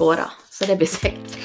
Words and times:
båda, 0.00 0.30
så 0.50 0.64
det 0.66 0.76
blir 0.76 0.86
säkert. 0.86 1.38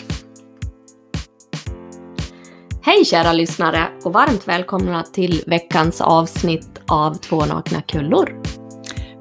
Hej 2.82 3.06
kära 3.06 3.34
lyssnare 3.34 4.00
och 4.04 4.14
varmt 4.14 4.48
välkomna 4.48 5.04
till 5.04 5.44
veckans 5.48 6.02
avsnitt 6.02 6.82
av 6.88 7.14
Två 7.14 7.46
nakna 7.46 7.82
kullor. 7.82 8.42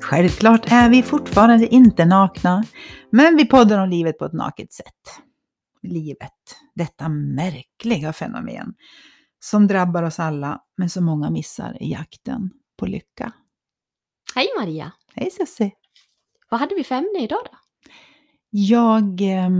Självklart 0.00 0.72
är 0.72 0.90
vi 0.90 1.02
fortfarande 1.02 1.66
inte 1.66 2.04
nakna, 2.04 2.64
men 3.10 3.36
vi 3.36 3.46
poddar 3.46 3.78
om 3.78 3.88
livet 3.88 4.18
på 4.18 4.24
ett 4.24 4.32
naket 4.32 4.72
sätt. 4.72 5.20
Livet, 5.82 6.57
detta 6.75 7.09
märkliga 7.09 8.12
fenomen 8.12 8.75
som 9.41 9.66
drabbar 9.66 10.03
oss 10.03 10.19
alla, 10.19 10.61
men 10.77 10.91
som 10.91 11.05
många 11.05 11.30
missar 11.30 11.82
i 11.82 11.93
jakten 11.93 12.51
på 12.79 12.87
lycka. 12.87 13.32
Hej 14.35 14.46
Maria! 14.59 14.93
Hej 15.14 15.30
Susie! 15.30 15.73
Vad 16.51 16.61
hade 16.61 16.75
vi 16.75 16.85
för 16.85 16.95
ämne 16.95 17.23
idag 17.23 17.41
då? 17.45 17.63
Jag 18.57 19.21
eh, 19.21 19.50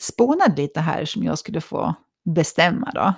spånade 0.00 0.62
lite 0.62 0.80
här 0.80 1.04
som 1.04 1.22
jag 1.24 1.38
skulle 1.38 1.60
få 1.60 1.94
bestämma 2.34 2.90
då. 2.94 3.14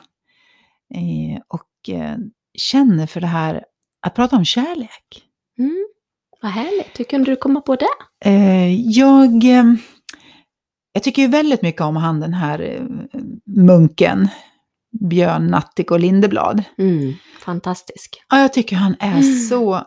Eh, 0.99 1.41
och 1.49 1.95
eh, 1.95 2.17
känner 2.59 3.07
för 3.07 3.21
det 3.21 3.27
här 3.27 3.65
att 4.07 4.15
prata 4.15 4.37
om 4.37 4.45
kärlek. 4.45 5.23
Mm, 5.59 5.87
vad 6.43 6.51
härligt, 6.51 7.01
hur 7.01 7.05
kunde 7.05 7.31
du 7.31 7.37
komma 7.37 7.61
på 7.61 7.77
det? 7.77 7.87
Eh, 8.31 8.75
jag, 8.91 9.45
eh, 9.45 9.65
jag 10.93 11.03
tycker 11.03 11.23
ju 11.23 11.29
väldigt 11.29 11.63
mycket 11.63 11.81
om 11.83 11.97
han 11.97 12.21
den 12.21 12.35
här 12.35 12.61
eh, 12.61 12.83
munken, 13.47 14.29
Björn 15.11 15.47
Natthik 15.47 15.91
och 15.91 16.01
Lindeblad. 16.01 16.63
Mm, 16.79 17.15
fantastisk. 17.45 18.23
Ja, 18.31 18.41
jag 18.41 18.53
tycker 18.53 18.77
han 18.77 18.97
är 19.01 19.13
Mm. 19.13 19.23
så 19.49 19.83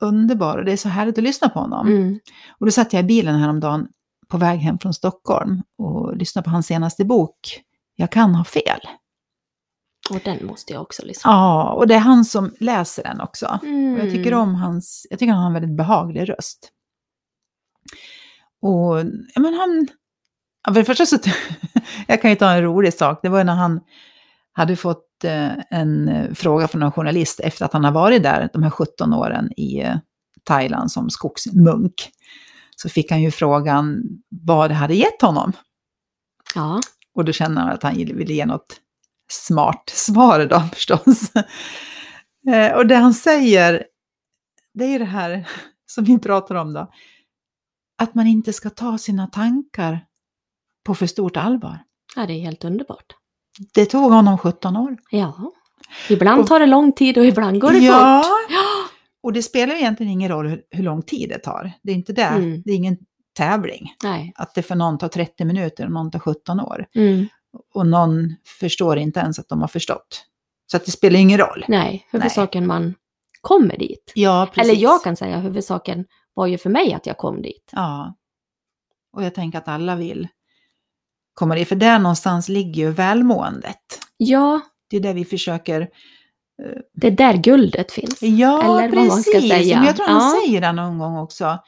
underbar 0.00 0.58
och 0.58 0.64
det 0.64 0.72
är 0.72 0.76
så 0.76 0.88
härligt 0.88 1.18
att 1.18 1.24
lyssna 1.24 1.48
på 1.48 1.60
honom. 1.60 1.86
Mm. 1.88 2.18
Och 2.60 2.66
då 2.66 2.72
satt 2.72 2.92
jag 2.92 3.00
i 3.04 3.06
bilen 3.06 3.34
häromdagen 3.40 3.88
på 4.28 4.38
väg 4.38 4.58
hem 4.58 4.78
från 4.78 4.94
Stockholm 4.94 5.62
och 5.78 6.16
lyssnade 6.16 6.44
på 6.44 6.50
hans 6.50 6.66
senaste 6.66 7.04
bok, 7.04 7.62
Jag 7.96 8.12
kan 8.12 8.34
ha 8.34 8.44
fel. 8.44 8.80
Och 10.10 10.20
den 10.24 10.46
måste 10.46 10.72
jag 10.72 10.82
också 10.82 11.06
lyssna 11.06 11.30
Ja, 11.30 11.72
och 11.72 11.86
det 11.86 11.94
är 11.94 11.98
han 11.98 12.24
som 12.24 12.54
läser 12.60 13.02
den 13.02 13.20
också. 13.20 13.58
Mm. 13.62 13.94
Och 13.94 14.00
jag 14.00 14.10
tycker 14.10 14.34
om 14.34 14.54
hans, 14.54 15.06
jag 15.10 15.18
tycker 15.18 15.32
han 15.32 15.40
har 15.42 15.46
en 15.48 15.54
väldigt 15.54 15.76
behaglig 15.76 16.28
röst. 16.28 16.70
Och 18.62 18.98
ja, 19.34 19.40
men 19.40 19.54
han, 19.54 19.88
för 20.66 20.74
det 20.74 20.84
första 20.84 21.06
så, 21.06 21.18
jag 22.06 22.22
kan 22.22 22.30
ju 22.30 22.36
ta 22.36 22.50
en 22.50 22.62
rolig 22.62 22.94
sak, 22.94 23.18
det 23.22 23.28
var 23.28 23.44
när 23.44 23.54
han 23.54 23.80
hade 24.52 24.76
fått 24.76 25.24
eh, 25.24 25.50
en 25.70 26.08
eh, 26.08 26.34
fråga 26.34 26.68
från 26.68 26.82
en 26.82 26.92
journalist 26.92 27.40
efter 27.40 27.64
att 27.64 27.72
han 27.72 27.84
har 27.84 27.92
varit 27.92 28.22
där 28.22 28.48
de 28.52 28.62
här 28.62 28.70
17 28.70 29.14
åren 29.14 29.52
i 29.56 29.80
eh, 29.80 29.96
Thailand 30.44 30.92
som 30.92 31.10
skogsmunk. 31.10 32.10
Så 32.82 32.88
fick 32.88 33.10
han 33.10 33.22
ju 33.22 33.30
frågan 33.30 34.02
vad 34.30 34.70
det 34.70 34.74
hade 34.74 34.94
gett 34.94 35.22
honom. 35.22 35.52
Ja, 36.54 36.80
Och 37.14 37.24
då 37.24 37.32
känner 37.32 37.60
han 37.60 37.70
att 37.70 37.82
han 37.82 37.94
ville 37.94 38.34
ge 38.34 38.46
något 38.46 38.80
smart 39.30 39.82
svar 39.94 40.46
då 40.46 40.60
förstås. 40.74 41.30
Eh, 42.52 42.72
Och 42.76 42.86
det 42.86 42.94
han 42.96 43.14
säger, 43.14 43.84
det 44.74 44.84
är 44.84 44.88
ju 44.88 44.98
det 44.98 45.04
här 45.04 45.48
som 45.86 46.04
vi 46.04 46.18
pratar 46.18 46.54
om 46.54 46.72
då. 46.72 46.90
Att 47.98 48.14
man 48.14 48.26
inte 48.26 48.52
ska 48.52 48.70
ta 48.70 48.98
sina 48.98 49.26
tankar 49.26 50.00
på 50.84 50.94
för 50.94 51.06
stort 51.06 51.36
allvar. 51.36 51.78
ja, 52.16 52.26
det 52.26 52.32
är 52.32 52.40
helt 52.40 52.64
underbart. 52.64 53.06
Det 53.74 53.86
tog 53.86 54.12
honom 54.12 54.38
17 54.38 54.76
år. 54.76 54.96
Ja, 55.10 55.52
ibland 56.08 56.40
Och- 56.40 56.46
tar 56.46 56.60
det 56.60 56.66
lång 56.66 56.92
tid 56.92 57.18
och 57.18 57.24
ibland 57.26 57.60
går 57.60 57.72
det 57.72 57.78
ja, 57.78 58.22
fort. 58.24 58.32
Ja, 58.50 58.58
och 59.28 59.32
det 59.34 59.42
spelar 59.42 59.74
egentligen 59.74 60.12
ingen 60.12 60.28
roll 60.28 60.46
hur, 60.46 60.62
hur 60.70 60.82
lång 60.84 61.02
tid 61.02 61.28
det 61.28 61.38
tar. 61.38 61.72
Det 61.82 61.92
är 61.92 61.96
inte 61.96 62.12
det, 62.12 62.22
Mm. 62.22 62.62
det 62.64 62.72
är 62.72 62.76
ingen 62.76 62.96
tävling. 63.36 63.92
nej. 64.02 64.32
Att 64.36 64.54
det 64.54 64.62
för 64.62 64.74
någon 64.74 64.98
tar 64.98 65.08
30 65.08 65.44
minuter 65.44 65.84
och 65.84 65.92
någon 65.92 66.10
tar 66.10 66.18
17 66.18 66.60
år. 66.60 66.86
Mm, 66.94 67.26
Och 67.74 67.86
någon 67.86 68.34
förstår 68.60 68.98
inte 68.98 69.20
ens 69.20 69.38
att 69.38 69.48
de 69.48 69.60
har 69.60 69.68
förstått. 69.68 70.24
Så 70.70 70.76
att 70.76 70.84
det 70.84 70.90
spelar 70.90 71.18
ingen 71.20 71.38
roll. 71.38 71.64
nej, 71.68 72.06
huvudsaken 72.10 72.66
man 72.66 72.94
kommer 73.40 73.76
dit. 73.76 74.12
Ja, 74.14 74.48
precis. 74.54 74.72
Eller 74.72 74.82
jag 74.82 75.02
kan 75.04 75.16
säga 75.16 75.38
huvudsaken 75.38 76.04
var 76.34 76.46
ju 76.46 76.58
för 76.58 76.70
mig 76.70 76.94
att 76.94 77.06
jag 77.06 77.16
kom 77.16 77.42
dit. 77.42 77.70
Ja. 77.72 78.14
Och 79.12 79.24
jag 79.24 79.34
tänker 79.34 79.58
att 79.58 79.68
alla 79.68 79.96
vill 79.96 80.28
komma 81.34 81.54
dit, 81.54 81.68
för 81.68 81.76
där 81.76 81.98
någonstans 81.98 82.48
ligger 82.48 82.82
ju 82.82 82.90
välmåendet. 82.90 83.82
Ja, 84.16 84.60
Det 84.90 84.96
är 84.96 85.00
där 85.00 85.14
vi 85.14 85.24
försöker... 85.24 85.88
det 86.94 87.06
är 87.06 87.10
där 87.10 87.34
guldet 87.34 87.92
finns. 87.92 88.22
Ja, 88.22 88.82
Eller 88.82 88.96
vad 88.96 89.06
man 89.06 89.22
ska 89.22 89.32
precis. 89.32 89.50
säga. 89.50 89.76
Men 89.76 89.86
jag 89.86 89.96
tror 89.96 90.06
han 90.06 90.16
Ja. 90.16 90.40
säger 90.44 90.60
det 90.60 90.72
någon 90.72 90.98
gång 90.98 91.16
också. 91.18 91.58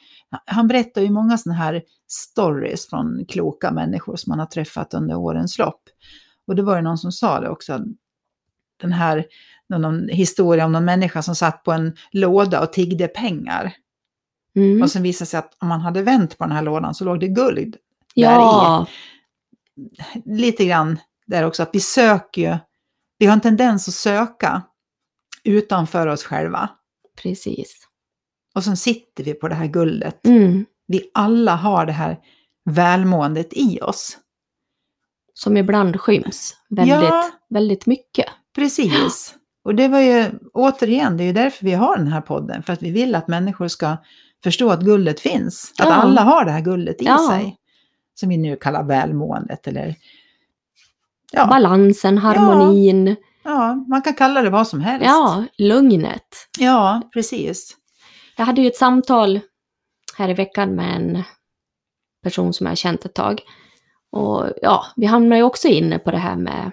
Han 0.45 0.67
berättar 0.67 1.01
ju 1.01 1.09
många 1.09 1.37
sådana 1.37 1.59
här 1.59 1.81
stories 2.07 2.89
från 2.89 3.25
kloka 3.27 3.71
människor 3.71 4.15
som 4.15 4.31
han 4.31 4.39
har 4.39 4.45
träffat 4.45 4.93
under 4.93 5.15
årens 5.15 5.57
lopp. 5.57 5.81
Och 6.47 6.55
det 6.55 6.61
var 6.61 6.75
ju 6.75 6.81
någon 6.81 6.97
som 6.97 7.11
sa 7.11 7.39
det 7.39 7.49
också. 7.49 7.79
Den 8.81 8.91
här 8.91 9.25
någon 9.69 10.09
historia 10.09 10.65
om 10.65 10.71
någon 10.71 10.85
människa 10.85 11.21
som 11.21 11.35
satt 11.35 11.63
på 11.63 11.71
en 11.71 11.95
låda 12.11 12.61
och 12.61 12.73
tiggde 12.73 13.07
pengar. 13.07 13.73
Mm. 14.55 14.81
Och 14.81 14.91
sen 14.91 15.03
visade 15.03 15.25
sig 15.29 15.37
att 15.37 15.57
om 15.59 15.67
man 15.67 15.81
hade 15.81 16.01
vänt 16.01 16.37
på 16.37 16.43
den 16.43 16.53
här 16.55 16.61
lådan 16.61 16.93
så 16.95 17.05
låg 17.05 17.19
det 17.19 17.27
guld 17.27 17.75
Ja, 18.13 18.87
lite 20.25 20.65
grann 20.65 20.99
där 21.27 21.43
också, 21.45 21.63
att 21.63 21.69
vi 21.73 21.79
söker 21.79 22.41
ju, 22.41 22.57
vi 23.17 23.25
har 23.25 23.33
en 23.33 23.41
tendens 23.41 23.87
att 23.87 23.93
söka 23.93 24.61
utanför 25.43 26.07
oss 26.07 26.23
själva. 26.23 26.69
precis. 27.21 27.87
Och 28.55 28.63
sen 28.63 28.77
sitter 28.77 29.23
vi 29.23 29.33
på 29.33 29.47
det 29.47 29.55
här 29.55 29.67
guldet. 29.67 30.25
Mm. 30.27 30.65
Vi 30.87 31.11
alla 31.13 31.55
har 31.55 31.85
det 31.85 31.91
här 31.91 32.19
välmåendet 32.65 33.47
i 33.51 33.79
oss. 33.81 34.17
Som 35.33 35.57
ibland 35.57 35.99
skyms 36.01 36.55
väldigt, 36.69 36.95
Ja. 37.09 37.29
väldigt 37.49 37.85
mycket. 37.85 38.25
Precis. 38.55 39.35
Och 39.63 39.75
det 39.75 39.87
var 39.87 39.99
ju, 39.99 40.25
återigen, 40.53 41.17
det 41.17 41.23
är 41.23 41.25
ju 41.25 41.33
därför 41.33 41.65
vi 41.65 41.73
har 41.73 41.97
den 41.97 42.07
här 42.07 42.21
podden. 42.21 42.63
För 42.63 42.73
att 42.73 42.81
vi 42.81 42.91
vill 42.91 43.15
att 43.15 43.27
människor 43.27 43.67
ska 43.67 43.97
förstå 44.43 44.69
att 44.69 44.81
guldet 44.81 45.19
finns. 45.19 45.73
Att 45.79 45.85
Ja. 45.85 45.93
alla 45.93 46.21
har 46.21 46.45
det 46.45 46.51
här 46.51 46.61
guldet 46.61 47.01
i 47.01 47.05
Ja. 47.05 47.27
sig. 47.31 47.57
Som 48.13 48.29
vi 48.29 48.37
nu 48.37 48.55
kallar 48.55 48.83
välmåendet 48.83 49.67
eller... 49.67 49.95
Ja, 51.31 51.47
Balansen, 51.47 52.17
harmonin, 52.17 53.15
ja, 53.43 53.75
man 53.75 54.01
kan 54.01 54.13
kalla 54.13 54.41
det 54.41 54.49
vad 54.49 54.67
som 54.67 54.81
helst. 54.81 55.05
ja, 55.05 55.45
lugnet. 55.57 56.47
Ja, 56.59 57.01
precis. 57.13 57.77
Jag 58.37 58.45
hade 58.45 58.61
ju 58.61 58.67
ett 58.67 58.75
samtal 58.75 59.39
här 60.17 60.29
i 60.29 60.33
veckan 60.33 60.75
med 60.75 60.95
en 60.95 61.23
person 62.23 62.53
som 62.53 62.65
jag 62.65 62.71
har 62.71 62.75
känt 62.75 63.05
ett 63.05 63.15
tag. 63.15 63.41
Och 64.11 64.49
ja, 64.61 64.85
vi 64.95 65.05
hamnar 65.05 65.37
ju 65.37 65.43
också 65.43 65.67
inne 65.67 65.99
på 65.99 66.11
det 66.11 66.17
här 66.17 66.35
med 66.35 66.71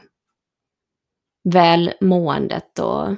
välmåendet 1.45 2.79
och 2.79 3.15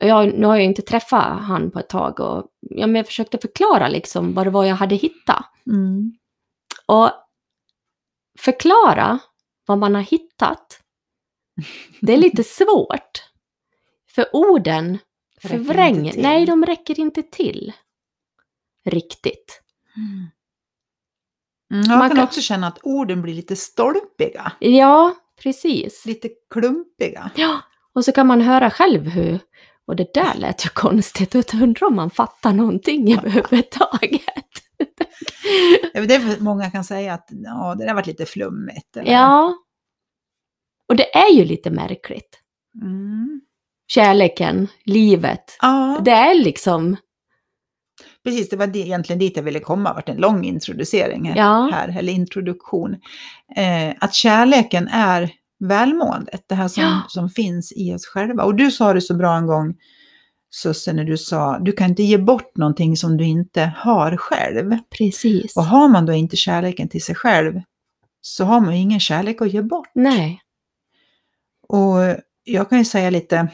jag, 0.00 0.38
nu 0.38 0.46
har 0.46 0.56
jag 0.56 0.64
inte 0.64 0.82
träffat 0.82 1.42
han 1.42 1.70
på 1.70 1.78
ett 1.78 1.88
tag 1.88 2.20
och 2.20 2.46
ja, 2.60 2.86
men 2.86 2.94
jag 2.94 3.06
försökte 3.06 3.38
förklara 3.38 3.88
liksom 3.88 4.34
vad 4.34 4.46
det 4.46 4.50
var 4.50 4.64
jag 4.64 4.76
hade 4.76 4.94
hittat. 4.94 5.44
Mm. 5.66 6.12
Och 6.86 7.10
förklara 8.38 9.18
vad 9.66 9.78
man 9.78 9.94
har 9.94 10.02
hittat, 10.02 10.80
det 12.00 12.12
är 12.12 12.16
lite 12.16 12.44
svårt. 12.44 13.22
För 14.14 14.36
orden 14.36 14.98
förvränger, 15.42 16.14
nej 16.16 16.46
de 16.46 16.66
räcker 16.66 17.00
inte 17.00 17.22
till. 17.22 17.72
Riktigt. 18.84 19.62
Mm. 19.96 20.26
Mm, 21.72 21.90
jag 21.90 21.98
Man 21.98 22.10
kan 22.10 22.20
också 22.24 22.40
känna 22.40 22.66
att 22.66 22.78
orden 22.82 23.22
blir 23.22 23.34
lite 23.34 23.56
stolpiga, 23.56 24.52
Ja, 24.60 25.14
precis. 25.42 26.06
lite 26.06 26.28
klumpiga. 26.50 27.30
Ja, 27.36 27.60
och 27.94 28.04
så 28.04 28.12
kan 28.12 28.26
man 28.26 28.40
höra 28.40 28.70
själv 28.70 29.08
hur, 29.08 29.38
och 29.86 29.96
det 29.96 30.14
där 30.14 30.34
lät 30.34 30.64
ju 30.64 30.68
konstigt, 30.68 31.34
och 31.34 31.44
jag 31.52 31.62
undrar 31.62 31.86
om 31.88 31.96
man 31.96 32.10
fattar 32.10 32.52
någonting 32.52 33.18
överhuvudtaget. 33.18 34.22
Ja, 35.94 36.00
Det 36.06 36.14
är 36.14 36.20
för 36.20 36.42
många 36.42 36.70
kan 36.70 36.84
säga 36.84 37.14
att 37.14 37.28
ja, 37.30 37.74
det 37.78 37.86
där 37.86 37.94
varit 37.94 38.06
lite 38.06 38.26
flummigt. 38.26 38.96
Eller? 38.96 39.12
Ja. 39.12 39.54
Och 40.88 40.96
det 40.96 41.16
är 41.16 41.32
ju 41.32 41.44
lite 41.44 41.70
märkligt. 41.70 42.40
Mm. 42.82 43.40
Kärleken, 43.88 44.68
livet, 44.84 45.56
ja, 45.62 46.00
det 46.04 46.10
är 46.10 46.34
liksom, 46.34 46.96
precis. 48.24 48.48
Det 48.48 48.56
var 48.56 48.66
det, 48.66 48.78
egentligen 48.78 49.18
dit 49.18 49.36
jag 49.36 49.42
ville 49.42 49.60
komma. 49.60 49.88
Det 49.88 49.94
varit 49.94 50.08
en 50.08 50.16
lång 50.16 50.44
introducering 50.44 51.24
här, 51.28 51.36
Ja. 51.36 51.70
här 51.72 51.98
eller 51.98 52.12
introduktion. 52.12 52.96
Eh, 53.56 53.94
att 54.00 54.14
kärleken 54.14 54.88
är 54.88 55.30
välmåendet, 55.64 56.44
det 56.48 56.54
här 56.54 56.68
som, 56.68 56.82
Ja. 56.82 57.02
som 57.08 57.28
finns 57.28 57.72
i 57.76 57.94
oss 57.94 58.06
själva. 58.06 58.44
Och 58.44 58.54
du 58.54 58.70
sa 58.70 58.92
det 58.92 59.00
så 59.00 59.14
bra 59.14 59.36
en 59.36 59.46
gång, 59.46 59.74
Susse, 60.50 60.92
när 60.92 61.04
du 61.04 61.16
sa 61.18 61.58
du 61.58 61.72
kan 61.72 61.90
inte 61.90 62.02
ge 62.02 62.18
bort 62.18 62.56
någonting 62.56 62.96
som 62.96 63.16
du 63.16 63.24
inte 63.24 63.72
har 63.76 64.16
själv. 64.16 64.78
precis. 64.98 65.56
Och 65.56 65.64
har 65.64 65.88
man 65.88 66.06
då 66.06 66.12
inte 66.12 66.36
kärleken 66.36 66.88
till 66.88 67.02
sig 67.04 67.14
själv 67.14 67.60
så 68.20 68.44
har 68.44 68.60
man 68.60 68.74
ju 68.76 68.80
ingen 68.82 69.00
kärlek 69.00 69.42
att 69.42 69.52
ge 69.52 69.62
bort. 69.62 69.90
Nej. 69.94 70.40
Och 71.68 71.96
jag 72.44 72.68
kan 72.68 72.78
ju 72.78 72.84
säga 72.84 73.10
lite, 73.10 73.48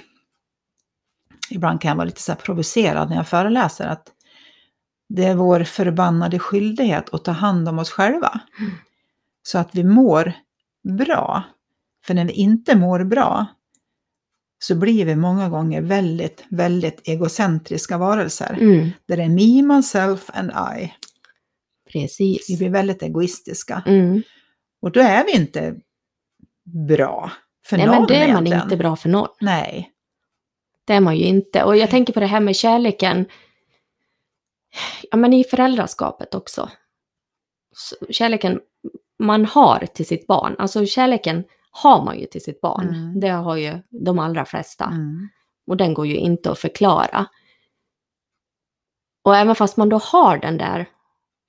ibland 1.50 1.80
kan 1.80 1.88
jag 1.88 1.96
vara 1.96 2.04
lite 2.04 2.22
så 2.22 2.34
provocerad 2.34 3.08
när 3.08 3.16
jag 3.16 3.28
föreläser, 3.28 3.86
att 3.86 4.08
det 5.08 5.24
är 5.24 5.34
vår 5.34 5.64
förbannade 5.64 6.38
skyldighet 6.38 7.14
att 7.14 7.24
ta 7.24 7.30
hand 7.30 7.68
om 7.68 7.78
oss 7.78 7.90
själva. 7.90 8.40
Mm. 8.60 8.72
så 9.42 9.58
att 9.58 9.74
vi 9.74 9.84
mår 9.84 10.32
bra. 10.98 11.42
För 12.04 12.14
när 12.14 12.24
vi 12.24 12.32
inte 12.32 12.76
mår 12.76 13.04
bra 13.04 13.46
så 14.58 14.74
blir 14.74 15.04
vi 15.04 15.16
många 15.16 15.48
gånger 15.48 15.82
väldigt, 15.82 16.44
väldigt 16.48 17.08
egocentriska 17.08 17.98
varelser. 17.98 18.56
Mm. 18.60 18.90
Där 19.06 19.16
det 19.16 19.22
är 19.22 19.28
me, 19.28 19.74
myself 19.74 20.30
and 20.34 20.50
I. 20.50 20.92
Precis. 21.92 22.50
Vi 22.50 22.56
blir 22.56 22.70
väldigt 22.70 23.02
egoistiska. 23.02 23.82
Mm. 23.86 24.22
Och 24.82 24.92
då 24.92 25.00
är 25.00 25.24
vi 25.24 25.32
inte 25.32 25.74
bra 26.88 27.32
för 27.64 27.76
Nej, 27.76 27.86
någon 27.86 27.96
men 27.96 28.06
det 28.06 28.16
är 28.16 28.20
man 28.20 28.30
egentligen. 28.30 28.62
inte 28.62 28.76
bra 28.76 28.96
för 28.96 29.08
någon. 29.08 29.28
Nej. 29.40 29.92
Det 30.84 30.92
är 30.92 31.00
man 31.00 31.16
ju 31.16 31.24
inte. 31.24 31.64
Och 31.64 31.76
jag 31.76 31.90
tänker 31.90 32.12
på 32.12 32.20
det 32.20 32.26
här 32.26 32.40
med 32.40 32.56
kärleken. 32.56 33.26
Ja, 35.10 35.16
men 35.16 35.32
i 35.32 35.44
föräldraskapet 35.44 36.34
också. 36.34 36.68
Så 37.74 37.96
Kärleken 38.10 38.60
man 39.18 39.44
har 39.44 39.86
till 39.94 40.06
sitt 40.06 40.26
barn. 40.26 40.56
Alltså 40.58 40.86
kärleken 40.86 41.44
har 41.70 42.04
man 42.04 42.18
ju 42.18 42.26
till 42.26 42.42
sitt 42.42 42.60
barn. 42.60 42.88
Mm. 42.88 43.20
Det 43.20 43.28
har 43.28 43.56
ju 43.56 43.82
de 43.90 44.18
allra 44.18 44.44
flesta. 44.44 44.84
Mm. 44.84 45.28
Och 45.66 45.76
den 45.76 45.94
går 45.94 46.06
ju 46.06 46.16
inte 46.16 46.50
att 46.50 46.58
förklara. 46.58 47.26
Och 49.24 49.36
även 49.36 49.54
fast 49.54 49.76
man 49.76 49.88
då 49.88 49.98
har 49.98 50.38
den 50.38 50.58
där 50.58 50.86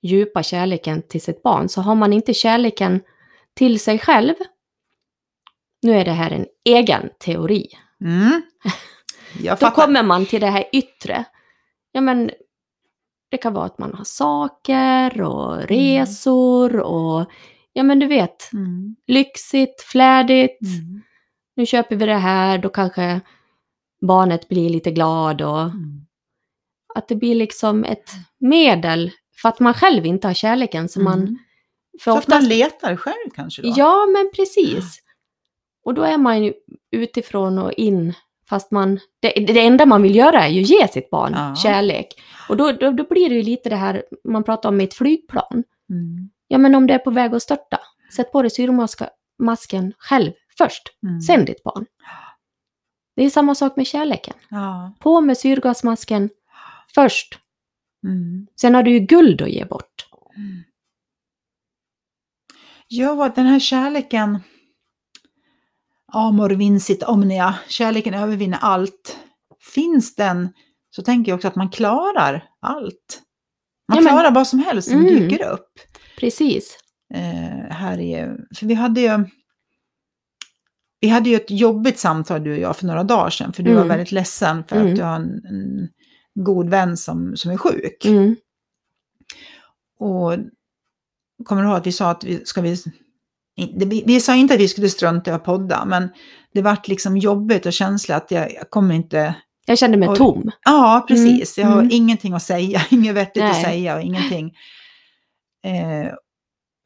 djupa 0.02 0.42
kärleken 0.42 1.02
till 1.02 1.22
sitt 1.22 1.42
barn 1.42 1.68
så 1.68 1.80
har 1.80 1.94
man 1.94 2.12
inte 2.12 2.34
kärleken 2.34 3.00
till 3.54 3.80
sig 3.80 3.98
själv. 3.98 4.34
Nu 5.84 5.92
är 5.92 6.04
det 6.04 6.10
här 6.12 6.30
en 6.30 6.46
egen 6.64 7.08
teori. 7.24 7.66
Mm. 8.00 8.42
Då 9.60 9.70
kommer 9.70 10.02
man 10.02 10.26
till 10.26 10.40
det 10.40 10.46
här 10.50 10.64
yttre. 10.72 11.24
Ja, 11.92 12.00
men 12.00 12.30
det 13.30 13.36
kan 13.36 13.54
vara 13.54 13.66
att 13.66 13.78
man 13.78 13.94
har 13.94 14.04
saker 14.04 15.20
och 15.22 15.62
resor 15.62 16.76
och 16.80 17.24
ja, 17.72 17.82
men 17.82 17.98
du 17.98 18.06
vet, 18.06 18.52
Mm. 18.52 18.96
lyxigt, 19.06 19.80
flärdigt. 19.82 20.60
Mm. 20.62 21.02
Nu 21.56 21.66
köper 21.66 21.96
vi 21.96 22.06
det 22.06 22.14
här, 22.16 22.58
då 22.58 22.68
kanske 22.68 23.20
barnet 24.06 24.48
blir 24.48 24.70
lite 24.70 24.90
glad 24.90 25.42
och 25.42 25.60
Mm. 25.60 26.06
att 26.94 27.08
det 27.08 27.14
blir 27.16 27.34
liksom 27.34 27.84
ett 27.84 28.10
medel 28.40 29.10
för 29.42 29.48
att 29.48 29.60
man 29.60 29.74
själv 29.74 30.06
inte 30.06 30.26
har 30.26 30.34
kärleken 30.34 30.88
som 30.88 31.04
man... 31.04 31.18
Mm. 31.20 31.38
För 32.00 32.10
Så 32.12 32.18
att 32.18 32.28
man 32.28 32.36
oftast, 32.38 32.48
letar 32.48 32.96
själv 32.96 33.30
kanske 33.34 33.62
då? 33.62 33.72
ja, 33.76 34.06
men 34.06 34.30
precis. 34.36 35.00
Och 35.84 35.94
då 35.94 36.02
är 36.02 36.18
man 36.18 36.44
ju 36.44 36.52
utifrån 36.90 37.58
och 37.58 37.72
in, 37.72 38.14
fast 38.48 38.70
man... 38.70 39.00
Det, 39.20 39.28
det 39.46 39.60
enda 39.66 39.86
man 39.86 40.02
vill 40.02 40.14
göra 40.16 40.44
är 40.44 40.48
ju 40.48 40.60
ge 40.62 40.88
sitt 40.88 41.10
barn 41.10 41.32
Ja. 41.36 41.56
kärlek. 41.56 42.20
Och 42.48 42.56
då, 42.56 42.72
då, 42.72 42.90
då 42.90 43.04
blir 43.10 43.28
det 43.28 43.34
ju 43.34 43.42
lite 43.42 43.68
det 43.68 43.76
här 43.76 44.04
man 44.24 44.44
pratar 44.44 44.68
om 44.68 44.76
med 44.76 44.84
ett 44.84 44.94
flygplan. 44.94 45.64
Mm. 45.90 46.30
Ja, 46.48 46.58
men 46.58 46.74
om 46.74 46.86
det 46.86 46.94
är 46.94 46.98
på 46.98 47.10
väg 47.10 47.34
att 47.34 47.42
störta, 47.42 47.78
sätt 48.16 48.32
på 48.32 48.42
dig 48.42 48.50
syrmasken 48.50 49.92
själv 49.98 50.32
först, 50.58 50.82
Mm. 51.06 51.20
sen 51.20 51.44
ditt 51.44 51.62
barn. 51.62 51.86
Det 53.16 53.24
är 53.24 53.30
samma 53.30 53.54
sak 53.54 53.76
med 53.76 53.86
kärleken. 53.86 54.34
Ja. 54.48 54.92
På 55.00 55.20
med 55.20 55.38
syrgasmasken 55.38 56.30
först. 56.94 57.38
Mm. 58.06 58.46
Sen 58.60 58.74
har 58.74 58.82
du 58.82 58.90
ju 58.90 58.98
guld 58.98 59.42
att 59.42 59.50
ge 59.50 59.64
bort. 59.64 60.06
Ja, 62.88 63.32
den 63.36 63.46
här 63.46 63.58
kärleken. 63.60 64.38
Amor 66.14 66.50
vincit 66.50 67.02
omnia. 67.02 67.54
Kärleken 67.68 68.14
övervinner 68.14 68.58
allt. 68.62 69.18
Finns 69.74 70.14
den 70.14 70.48
så 70.90 71.02
tänker 71.02 71.32
jag 71.32 71.36
också 71.36 71.48
att 71.48 71.56
man 71.56 71.70
klarar 71.70 72.44
allt. 72.60 73.22
Man 73.88 73.96
Ja, 73.98 74.02
men- 74.02 74.12
klarar 74.12 74.30
vad 74.30 74.46
som 74.46 74.58
helst 74.58 74.88
som 74.90 75.00
Mm. 75.00 75.14
dyker 75.28 75.48
upp. 75.48 75.70
Precis. 76.18 76.78
Eh, 77.14 77.74
här 77.74 77.98
är, 78.00 78.36
för 78.56 78.66
vi 78.66 78.74
hade 78.74 79.00
ju 79.00 79.24
vi 81.00 81.08
hade 81.08 81.30
ju 81.30 81.36
ett 81.36 81.50
jobbigt 81.50 81.98
samtal 81.98 82.44
du 82.44 82.52
och 82.52 82.58
jag 82.58 82.76
för 82.76 82.86
några 82.86 83.04
dagar 83.04 83.30
sedan. 83.30 83.52
För 83.52 83.62
du 83.62 83.70
var 83.70 83.76
Mm. 83.76 83.88
väldigt 83.88 84.12
ledsen 84.12 84.64
för 84.64 84.76
Mm. 84.76 84.88
att 84.90 84.96
du 84.96 85.02
har 85.02 85.14
en, 85.16 85.44
en 85.46 85.88
god 86.44 86.68
vän 86.70 86.96
som, 86.96 87.36
som 87.36 87.50
är 87.50 87.56
sjuk. 87.56 88.04
Mm. 88.04 88.36
Och 89.98 90.32
kommer 91.44 91.62
du 91.62 91.68
ihåg 91.68 91.76
att 91.78 91.86
vi 91.86 91.92
sa 91.92 92.10
att 92.10 92.24
vi 92.24 92.44
ska 92.44 92.60
vi... 92.60 92.76
Vi, 93.56 94.02
vi 94.06 94.20
sa 94.20 94.34
inte 94.34 94.54
att 94.54 94.60
vi 94.60 94.68
skulle 94.68 94.88
strunta 94.88 95.30
i 95.30 95.34
att 95.34 95.44
podda, 95.44 95.84
men 95.84 96.08
det 96.54 96.62
vart 96.62 96.88
liksom 96.88 97.16
jobbigt 97.16 97.66
och 97.66 97.72
känsligt 97.72 98.16
att 98.16 98.30
jag, 98.30 98.52
jag 98.54 98.70
kommer 98.70 98.94
inte... 98.94 99.34
Jag 99.66 99.78
kände 99.78 99.96
mig 99.96 100.08
Oj. 100.08 100.16
tom. 100.16 100.50
Ja, 100.64 101.04
precis. 101.08 101.58
Jag 101.58 101.66
har 101.66 101.78
mm. 101.78 101.88
ingenting 101.92 102.32
att 102.34 102.42
säga, 102.42 102.82
inget 102.90 103.14
vettigt 103.14 103.42
att 103.42 103.52
Nej. 103.52 103.64
säga 103.64 103.94
och 103.96 104.02
ingenting. 104.02 104.52
Eh, 105.66 106.12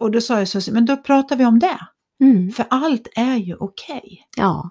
och 0.01 0.11
då 0.11 0.21
sa 0.21 0.39
jag 0.39 0.49
så, 0.49 0.73
men 0.73 0.85
då 0.85 0.97
pratar 0.97 1.37
vi 1.37 1.45
om 1.45 1.59
det. 1.59 1.79
Mm. 2.25 2.51
För 2.53 2.67
allt 2.71 3.09
är 3.17 3.37
ju 3.37 3.55
okej. 3.55 4.27
Ja. 4.37 4.71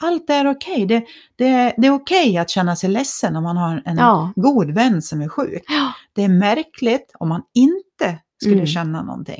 Allt 0.00 0.30
är 0.30 0.50
okej. 0.50 0.86
Det, 0.86 1.04
det, 1.36 1.74
det 1.76 1.86
är 1.86 1.90
okej 1.90 2.38
att 2.38 2.50
känna 2.50 2.76
sig 2.76 2.90
ledsen 2.90 3.36
om 3.36 3.42
man 3.42 3.56
har 3.56 3.82
en 3.84 3.96
Ja. 3.96 4.32
god 4.36 4.70
vän 4.70 5.02
som 5.02 5.20
är 5.22 5.28
sjuk. 5.28 5.62
Ja. 5.68 5.92
Det 6.12 6.22
är 6.24 6.28
märkligt 6.28 7.12
om 7.18 7.28
man 7.28 7.42
inte 7.54 8.18
skulle 8.42 8.54
Mm. 8.54 8.66
känna 8.66 9.02
någonting. 9.02 9.36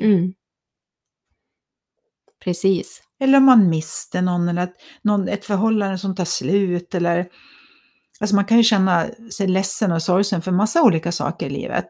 Precis. 2.45 3.01
Eller 3.19 3.37
om 3.37 3.43
man 3.43 3.69
miste 3.69 4.21
någon 4.21 4.49
eller 4.49 4.61
att 4.61 4.73
någon, 5.01 5.27
ett 5.27 5.45
förhållande 5.45 5.97
som 5.97 6.15
tar 6.15 6.25
slut. 6.25 6.95
Eller, 6.95 7.27
alltså 8.19 8.35
man 8.35 8.45
kan 8.45 8.57
ju 8.57 8.63
känna 8.63 9.07
sig 9.31 9.47
ledsen 9.47 9.91
och 9.91 10.01
sorgsen 10.01 10.41
för 10.41 10.51
massa 10.51 10.83
olika 10.83 11.11
saker 11.11 11.45
i 11.45 11.49
livet. 11.49 11.89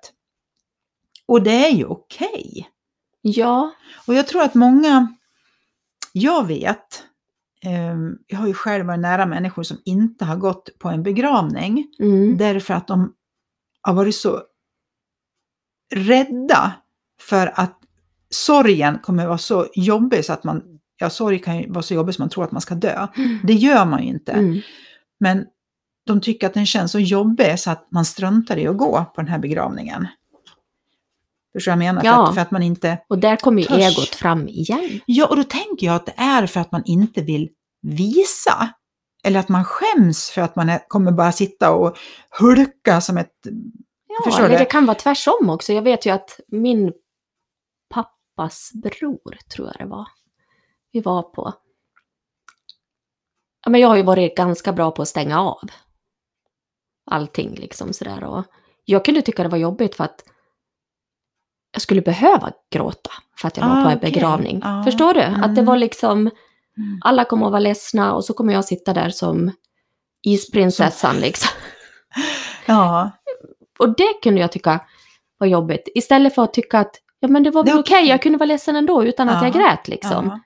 Och 1.26 1.44
det 1.44 1.66
är 1.68 1.72
ju 1.72 1.86
okej. 1.86 2.70
Ja. 3.22 3.72
Och 4.08 4.14
jag 4.14 4.28
tror 4.28 4.42
att 4.42 4.54
många, 4.56 5.16
jag 6.14 6.48
vet, 6.48 7.04
eh, 7.64 7.96
jag 8.28 8.38
har 8.38 8.48
ju 8.48 8.54
själv 8.54 8.86
varit 8.86 9.00
nära 9.00 9.26
människor 9.26 9.64
som 9.64 9.78
inte 9.86 10.26
har 10.26 10.36
gått 10.36 10.80
på 10.80 10.90
en 10.90 11.04
begravning 11.04 11.88
Mm. 12.00 12.38
därför 12.38 12.74
att 12.74 12.88
de 12.88 13.14
har 13.82 13.94
varit 13.94 14.16
så 14.16 14.44
rädda 15.94 16.74
för 17.20 17.52
att 17.56 17.80
sorgen 18.36 19.00
kommer 19.00 19.26
vara 19.28 19.38
så 19.38 19.68
jobbig 19.76 20.26
så 20.26 20.34
att 20.34 20.44
man, 20.44 20.64
ja 20.98 21.10
sorg 21.10 21.40
kan 21.40 21.58
ju 21.58 21.72
vara 21.72 21.84
så 21.84 21.94
jobbig 21.94 22.16
så 22.16 22.22
man 22.22 22.30
tror 22.30 22.44
att 22.44 22.52
man 22.52 22.62
ska 22.62 22.76
dö. 22.76 23.08
Det 23.44 23.54
gör 23.54 23.86
man 23.86 24.04
ju 24.04 24.10
inte. 24.10 24.32
Mm. 24.32 24.62
Men 25.20 25.46
de 26.06 26.22
tycker 26.22 26.48
att 26.48 26.54
den 26.54 26.66
känns 26.66 26.92
så 26.92 27.00
jobbig 27.00 27.60
så 27.60 27.72
att 27.72 27.88
man 27.92 28.06
struntar 28.06 28.58
i 28.58 28.68
att 28.68 28.78
gå 28.78 29.06
på 29.16 29.22
den 29.22 29.28
här 29.28 29.40
begravningen. 29.40 30.08
Förstår 31.54 31.72
du 31.72 31.78
vad 31.78 31.86
jag 31.86 31.96
menar? 31.96 32.02
För, 32.02 32.08
Ja. 32.08 32.28
att, 32.28 32.34
för 32.36 32.42
att 32.42 32.52
man 32.52 32.64
inte... 32.64 32.98
Och 33.08 33.20
där 33.20 33.36
kommer 33.36 33.62
ju 33.62 33.68
Törs. 33.68 33.78
egot 33.98 34.16
fram 34.16 34.48
igen. 34.48 35.00
Ja, 35.06 35.28
och 35.28 35.36
då 35.36 35.44
tänker 35.44 35.86
jag 35.88 35.96
att 35.96 36.06
det 36.06 36.14
är 36.18 36.48
för 36.48 36.60
att 36.60 36.72
man 36.72 36.82
inte 36.86 37.22
vill 37.22 37.50
visa. 37.82 38.70
Eller 39.24 39.40
att 39.40 39.50
man 39.50 39.66
skäms 39.66 40.30
för 40.30 40.42
att 40.42 40.56
man 40.56 40.70
är, 40.70 40.80
kommer 40.88 41.12
bara 41.12 41.32
sitta 41.32 41.72
och 41.72 41.98
hulka 42.40 43.02
som 43.02 43.18
ett... 43.18 43.32
Ja, 44.26 44.46
eller 44.46 44.60
det 44.60 44.66
kan 44.66 44.86
vara 44.86 44.96
tvärsom 44.96 45.50
också. 45.50 45.74
Jag 45.74 45.82
vet 45.82 46.06
ju 46.06 46.10
att 46.10 46.40
min 46.48 46.92
pappas 48.36 48.72
bror, 48.74 49.38
tror 49.56 49.68
jag 49.68 49.76
det 49.80 49.86
var, 49.86 50.08
vi 50.92 51.02
var 51.02 51.22
på. 51.24 51.54
Ja, 53.66 53.70
men 53.72 53.82
jag 53.82 53.88
har 53.88 53.96
ju 53.96 54.04
varit 54.04 54.36
ganska 54.38 54.74
bra 54.74 54.92
på 54.92 55.02
att 55.02 55.08
stänga 55.08 55.42
av 55.42 55.60
allting 57.12 57.56
liksom 57.56 57.94
sådär. 57.94 58.24
Och 58.24 58.44
jag 58.86 59.06
kunde 59.06 59.22
tycka 59.22 59.44
det 59.44 59.50
var 59.50 59.58
jobbigt 59.58 59.96
för 59.96 60.04
att 60.04 60.24
jag 61.72 61.82
skulle 61.82 62.02
behöva 62.02 62.52
gråta 62.72 63.12
för 63.38 63.48
att 63.48 63.58
jag 63.58 63.68
var 63.68 63.82
Ah, 63.82 63.84
på 63.84 63.90
en 63.90 63.98
okej. 63.98 64.12
begravning. 64.12 64.60
Ja. 64.64 64.84
Förstår 64.84 65.14
du? 65.14 65.22
Att 65.22 65.56
det 65.56 65.62
var 65.62 65.74
Mm. 65.74 65.80
liksom, 65.80 66.18
Mm. 66.78 67.00
alla 67.02 67.26
kommer 67.26 67.46
att 67.46 67.52
vara 67.52 67.60
ledsna 67.60 68.14
och 68.14 68.26
så 68.26 68.34
kommer 68.34 68.54
jag 68.54 68.66
sitta 68.66 68.94
där 68.94 69.10
som 69.10 69.52
isprinsessan 70.22 71.16
liksom. 71.18 71.50
Ja, 72.66 73.12
Och 73.80 73.96
det 73.98 74.14
kunde 74.24 74.42
jag 74.42 74.52
tycka 74.52 74.86
var 75.38 75.48
jobbigt. 75.48 75.90
Istället 75.96 76.36
för 76.36 76.44
att 76.44 76.54
tycka 76.54 76.80
att 76.80 76.96
ja, 77.20 77.28
men 77.28 77.44
det 77.44 77.52
var 77.52 77.64
väl 77.64 77.80
okej, 77.80 77.98
okej. 77.98 78.10
jag 78.10 78.22
kunde 78.22 78.38
vara 78.38 78.48
ledsen 78.48 78.76
ändå 78.76 79.04
utan 79.06 79.30
att 79.30 79.42
Ja, 79.42 79.44
jag 79.48 79.54
grät 79.54 79.88
liksom. 79.88 80.26
ja. 80.26 80.40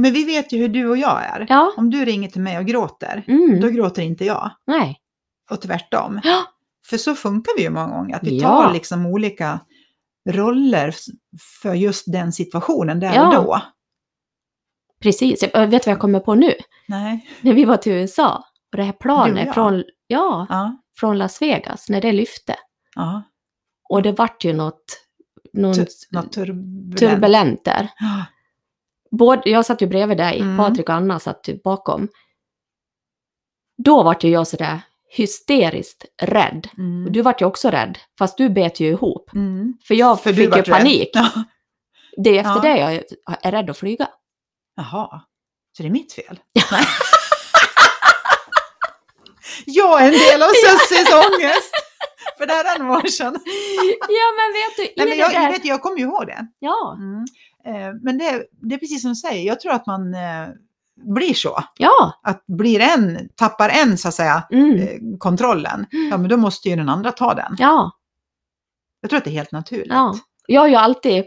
Men 0.00 0.12
vi 0.12 0.24
vet 0.24 0.52
ju 0.52 0.58
hur 0.58 0.68
du 0.68 0.88
och 0.88 0.96
jag 0.96 1.24
är. 1.24 1.46
Ja. 1.48 1.72
Om 1.76 1.90
du 1.90 2.04
ringer 2.04 2.28
till 2.28 2.40
mig 2.40 2.58
och 2.58 2.64
gråter, 2.66 3.24
Mm. 3.28 3.60
då 3.60 3.68
gråter 3.68 4.02
inte 4.02 4.24
jag. 4.24 4.50
Nej. 4.66 5.00
Och 5.50 5.60
tvärtom. 5.60 6.20
Ja. 6.24 6.42
För 6.86 6.96
så 6.96 7.14
funkar 7.14 7.52
vi 7.56 7.62
ju 7.62 7.70
många 7.70 7.86
gånger, 7.96 8.16
att 8.16 8.22
vi 8.24 8.38
Ja. 8.38 8.48
tar 8.62 8.72
liksom 8.72 9.06
olika 9.06 9.60
roller 10.28 10.94
för 11.62 11.74
just 11.74 12.12
den 12.12 12.32
situationen 12.32 13.00
där 13.00 13.14
Ja. 13.14 13.28
och 13.38 13.44
då. 13.44 13.62
Precis. 15.02 15.44
Jag 15.54 15.66
vet 15.68 15.86
vad 15.86 15.92
jag 15.92 16.00
kommer 16.00 16.20
på 16.20 16.34
nu? 16.34 16.52
Nej. 16.88 17.28
När 17.40 17.52
vi 17.54 17.64
var 17.64 17.76
till 17.76 17.92
USA 17.92 18.44
och 18.72 18.76
det 18.76 18.82
här 18.82 18.92
planet 18.92 19.54
från, 19.54 19.84
ja, 20.06 20.46
från 20.96 21.18
Las 21.18 21.42
Vegas, 21.42 21.88
när 21.88 22.00
det 22.00 22.12
lyfte. 22.12 22.56
Och 23.88 24.02
det 24.02 24.12
vart 24.12 24.44
ju 24.44 24.52
något, 24.52 25.05
Något 25.56 26.32
turbulent. 26.32 26.98
turbulent 26.98 27.64
där. 27.64 27.88
Både, 29.10 29.50
jag 29.50 29.66
satt 29.66 29.82
ju 29.82 29.86
bredvid 29.86 30.16
dig, 30.18 30.40
Mm. 30.40 30.56
Patrik 30.56 30.88
och 30.88 30.94
Anna 30.94 31.18
satt 31.18 31.42
typ 31.44 31.62
bakom. 31.62 32.08
Då 33.84 34.02
vart 34.02 34.24
ju 34.24 34.28
jag 34.28 34.46
sådär 34.46 34.80
hysteriskt 35.16 36.04
rädd. 36.22 36.68
Och 36.72 36.78
Mm. 36.78 37.12
du 37.12 37.22
vart 37.22 37.40
ju 37.40 37.44
också 37.46 37.68
rädd, 37.70 37.98
fast 38.18 38.38
du 38.38 38.50
bet 38.50 38.80
ju 38.80 38.86
ihop. 38.88 39.30
Mm. 39.34 39.74
För 39.84 39.94
jag 39.94 40.20
För 40.22 40.32
fick 40.32 40.56
ju 40.56 40.62
panik. 40.62 41.10
Ja. 41.12 41.30
Det 42.16 42.30
är 42.30 42.40
efter 42.40 42.68
Ja. 42.68 42.74
det 42.74 42.78
jag 42.78 43.02
är 43.42 43.52
rädd 43.52 43.70
att 43.70 43.78
flyga. 43.78 44.08
Jaha, 44.76 45.20
så 45.76 45.82
det 45.82 45.88
är 45.88 45.92
mitt 45.92 46.12
fel? 46.12 46.38
Jag 49.66 50.02
är 50.02 50.06
en 50.06 50.12
del 50.12 50.42
av 50.42 50.48
Sussis 50.64 51.08
ångest! 51.14 51.70
För 52.38 52.46
det 52.46 52.52
här 52.52 52.74
är 52.74 52.78
några 52.78 52.98
år 52.98 53.06
sedan. 53.06 53.38
ja, 54.08 54.26
men 54.38 54.52
vet 54.52 54.76
du, 54.76 54.82
i 54.82 54.92
Nej, 54.96 55.06
men 55.06 55.08
det 55.08 55.14
jag, 55.16 55.30
där... 55.32 55.42
jag, 55.42 55.52
vet, 55.52 55.64
jag 55.64 55.82
kommer 55.82 55.96
ju 55.98 56.02
ihåg 56.04 56.26
det. 56.26 56.46
Ja, 56.58 56.96
Mm. 56.98 57.24
Eh, 57.66 57.94
men 58.02 58.18
det, 58.18 58.24
är- 58.24 58.44
det 58.68 58.74
är 58.74 58.78
precis 58.78 59.02
som 59.02 59.10
du 59.10 59.14
säger, 59.16 59.46
jag 59.46 59.60
tror 59.60 59.72
att 59.72 59.86
man 59.86 60.14
eh, 60.14 60.48
blir 61.14 61.34
så. 61.34 61.64
ja. 61.78 62.20
Att 62.22 62.44
blir 62.46 62.80
en, 62.80 63.28
tappar 63.36 63.68
en 63.68 63.98
så 63.98 64.08
att 64.08 64.14
säga 64.14 64.42
Mm. 64.52 64.78
eh, 64.80 65.18
kontrollen, 65.18 65.86
ja 66.10 66.16
men 66.18 66.28
då 66.28 66.36
måste 66.36 66.68
ju 66.68 66.76
den 66.76 66.88
andra 66.88 67.12
ta 67.12 67.34
den. 67.34 67.56
Ja, 67.58 67.90
Jag 69.00 69.10
tror 69.10 69.18
att 69.18 69.24
det 69.24 69.30
är 69.30 69.32
helt 69.32 69.52
naturligt. 69.52 69.86
ja. 69.92 70.14
Jag 70.48 70.60
har 70.60 70.68
ju 70.68 70.74
alltid... 70.74 71.24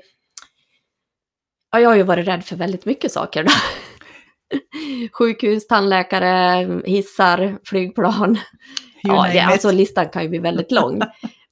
Ja, 1.72 1.80
jag 1.80 1.90
har 1.90 1.96
ju 1.96 2.04
varit 2.04 2.28
rädd 2.28 2.46
för 2.46 2.56
väldigt 2.56 2.86
mycket 2.86 3.12
saker 3.12 3.44
då. 3.44 3.52
Sjukhus, 5.14 5.68
tandläkare, 5.68 6.82
hissar, 6.86 7.60
flygplan. 7.64 8.30
You 9.04 9.16
Ja, 9.16 9.30
det, 9.34 9.40
alltså 9.40 9.72
listan 9.72 10.10
kan 10.10 10.24
ju 10.24 10.30
bli 10.30 10.40
väldigt 10.40 10.72
lång. 10.72 11.02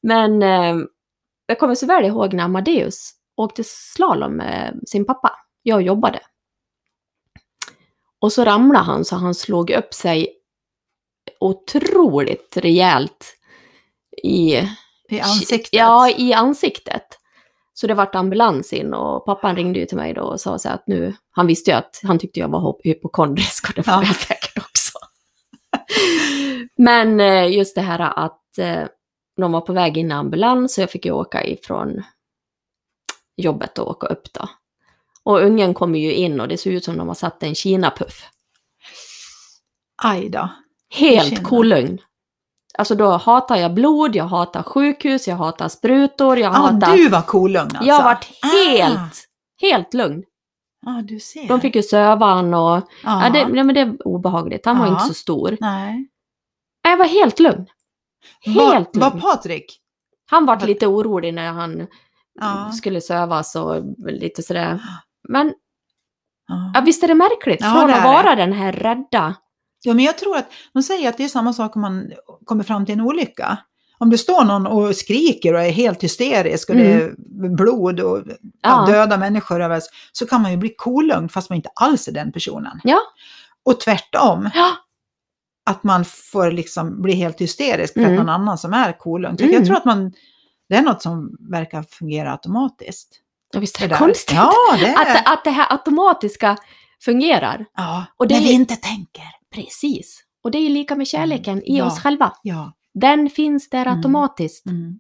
Men 0.02 0.44
eh, 0.44 0.76
jag 1.46 1.60
kommer 1.60 1.76
så 1.76 1.86
väl 1.86 2.06
ihåg 2.06 2.34
när 2.34 2.44
Amadeus 2.44 3.12
åkte 3.36 3.64
slalom 3.66 4.38
med 4.38 4.80
sin 4.88 5.06
pappa. 5.06 5.32
Jag 5.64 5.82
jobbade. 5.82 6.20
Och 8.20 8.34
så 8.34 8.46
ramlade 8.46 8.86
han 8.86 9.06
så 9.06 9.16
han 9.16 9.36
slog 9.36 9.70
upp 9.70 9.94
sig 9.94 10.30
otroligt 11.40 12.58
rejält 12.58 13.36
i, 14.24 14.56
I 15.10 15.20
ansiktet. 15.20 15.74
ja, 15.74 16.10
i 16.10 16.34
ansiktet. 16.34 17.07
Så 17.80 17.88
det 17.88 17.94
vart 17.94 18.16
ambulans 18.16 18.74
in 18.74 18.94
och 18.94 19.26
pappan 19.26 19.56
ringde 19.56 19.80
ju 19.80 19.86
till 19.86 19.98
mig 19.98 20.14
då 20.14 20.22
och 20.22 20.40
sa 20.42 20.60
så 20.60 20.70
att 20.70 20.88
nu, 20.88 21.16
han 21.32 21.48
visste 21.48 21.72
ju 21.72 21.78
att 21.78 22.00
han 22.04 22.20
tyckte 22.20 22.40
jag 22.40 22.48
var 22.48 22.60
hy- 22.60 22.82
hypokondrisk 22.84 23.70
och 23.70 23.76
det 23.76 23.88
var 23.88 23.94
Ja. 23.94 24.04
jag 24.04 24.16
säkert 24.16 24.58
också. 24.58 24.98
Men 26.78 27.20
eh, 27.20 27.52
just 27.52 27.76
det 27.76 27.82
här 27.82 28.00
att 28.26 28.58
eh, 28.58 28.84
de 29.38 29.52
var 29.52 29.62
på 29.62 29.74
väg 29.74 29.98
in 29.98 30.12
i 30.12 30.14
ambulans 30.14 30.74
så 30.74 30.82
jag 30.82 30.92
fick 30.92 31.06
ju 31.06 31.12
åka 31.12 31.44
ifrån 31.46 32.04
jobbet 33.36 33.78
och 33.80 33.90
åka 33.90 34.08
upp 34.08 34.34
då. 34.34 34.50
Och 35.24 35.40
ungen 35.42 35.74
kommer 35.74 36.00
ju 36.00 36.14
in 36.14 36.40
och 36.42 36.48
det 36.48 36.58
ser 36.58 36.72
ut 36.72 36.84
som 36.84 36.98
de 36.98 37.08
har 37.08 37.16
satt 37.16 37.44
en 37.44 37.56
kinapuff. 37.56 38.30
Aj 40.04 40.30
då. 40.30 40.50
Helt 40.90 41.44
kolugn. 41.44 41.98
Alltså 42.78 42.96
då 42.96 43.12
hatar 43.12 43.56
jag 43.56 43.74
blod, 43.74 44.16
jag 44.16 44.24
hatar 44.26 44.64
sjukhus, 44.64 45.28
jag 45.28 45.36
hatar 45.36 45.68
sprutor, 45.68 46.38
jag 46.38 46.54
Ja, 46.54 46.58
hatar... 46.58 46.98
du 46.98 47.10
var 47.10 47.22
kolugn 47.22 47.60
alltså? 47.76 47.84
Jag 47.84 48.04
varit 48.04 48.30
helt, 48.44 48.98
Ah. 48.98 49.10
helt 49.62 49.94
lugn. 49.94 50.24
Ja, 50.86 51.02
du 51.08 51.20
ser. 51.20 51.48
De 51.48 51.62
fick 51.62 51.76
ju 51.76 51.84
söva 51.84 52.26
han 52.26 52.54
och... 52.54 52.82
ja. 53.04 53.24
Ja, 53.24 53.30
det, 53.30 53.48
nej, 53.48 53.64
men 53.64 53.76
det 53.76 53.82
är 53.82 54.08
obehagligt. 54.08 54.66
Han 54.66 54.80
var 54.80 54.86
Ja. 54.86 54.92
inte 54.94 55.06
så 55.06 55.14
stor. 55.14 55.58
Nej. 55.60 56.08
Jag 56.84 56.98
var 56.98 57.06
helt 57.06 57.40
lugn. 57.40 57.66
Var, 58.46 58.74
Helt 58.74 58.96
var 58.98 59.10
lugn. 59.10 59.22
Patrik? 59.22 59.80
Han 60.30 60.46
var 60.46 60.66
lite 60.68 60.88
orolig 60.88 61.34
när 61.34 61.52
han 61.52 61.88
Ja. 62.40 62.72
skulle 62.72 63.02
sövas 63.02 63.56
och 63.56 63.76
lite 64.08 64.44
sådär. 64.44 64.82
Men 65.30 65.54
ja. 66.48 66.72
ja, 66.74 66.82
visst 66.82 67.04
är 67.04 67.08
det 67.08 67.16
märkligt? 67.16 67.62
Ja, 67.62 67.72
Från 67.74 67.88
det 67.88 67.96
att 67.96 68.04
vara 68.04 68.36
den 68.36 68.54
här 68.54 68.72
rädda. 68.72 69.36
Ja, 69.82 69.94
men 69.94 70.06
jag 70.06 70.18
tror 70.18 70.38
att 70.38 70.50
de 70.74 70.84
säger 70.84 71.10
att 71.10 71.18
det 71.18 71.24
är 71.24 71.28
samma 71.28 71.54
sak 71.54 71.76
om 71.76 71.82
man 71.82 72.12
kommer 72.46 72.64
fram 72.64 72.86
till 72.86 72.94
en 72.94 73.02
olycka. 73.02 73.58
Om 74.00 74.10
det 74.10 74.18
står 74.18 74.44
någon 74.44 74.68
och 74.68 74.96
skriker 74.96 75.54
och 75.54 75.62
är 75.62 75.70
helt 75.70 76.04
hysterisk 76.04 76.70
och 76.70 76.76
det 76.76 76.94
är 76.94 77.16
blod 77.56 78.00
och 78.00 78.18
Mm. 78.18 78.38
Ja. 78.62 78.86
döda 78.88 79.18
människor 79.18 79.62
över 79.62 79.82
så 80.12 80.26
kan 80.28 80.42
man 80.42 80.52
ju 80.52 80.58
bli 80.58 80.74
kolugn 80.78 81.30
fast 81.30 81.50
man 81.50 81.56
inte 81.56 81.70
alls 81.76 82.08
är 82.08 82.12
den 82.12 82.32
personen. 82.32 82.80
Ja. 82.84 83.00
Och 83.66 83.80
tvärtom, 83.80 84.50
Ja, 84.56 84.72
att 85.70 85.84
man 85.84 86.06
får 86.06 86.52
liksom 86.52 87.02
bli 87.02 87.14
helt 87.14 87.42
hysterisk 87.42 87.94
för 87.94 88.00
Mm. 88.02 88.14
att 88.14 88.18
någon 88.20 88.30
annan 88.30 88.58
som 88.58 88.74
är 88.74 89.00
kolugn. 89.00 89.38
Mm. 89.40 89.54
Jag 89.54 89.66
tror 89.66 89.78
att 89.78 89.86
man, 89.86 90.12
det 90.70 90.76
är 90.76 90.82
något 90.82 91.02
som 91.02 91.30
verkar 91.52 91.84
fungera 91.84 92.32
automatiskt. 92.32 93.20
ja 93.54 93.60
visst 93.60 93.78
är 93.78 93.82
Det 93.82 93.88
det 93.88 93.98
konstigt? 93.98 94.36
Ja, 94.36 94.54
det 94.80 94.88
är 94.88 95.02
Att, 95.18 95.34
att 95.34 95.44
det 95.44 95.50
här 95.52 95.72
automatiska 95.74 96.58
fungerar. 97.06 97.66
ja. 97.74 98.06
och 98.18 98.28
det 98.28 98.36
när 98.36 98.42
är- 98.42 98.46
vi 98.48 98.54
inte 98.54 98.76
tänker. 98.76 99.24
Precis. 99.54 100.24
Och 100.44 100.52
det 100.52 100.58
är 100.58 100.62
ju 100.62 100.70
lika 100.70 100.96
med 100.96 101.08
kärleken 101.08 101.64
i 101.64 101.78
Ja. 101.78 101.86
oss 101.86 102.00
själva. 102.00 102.34
Ja. 102.44 102.74
Den 102.94 103.30
finns 103.30 103.70
där 103.70 103.86
Mm. 103.86 103.98
automatiskt. 103.98 104.66
Mm. 104.66 105.00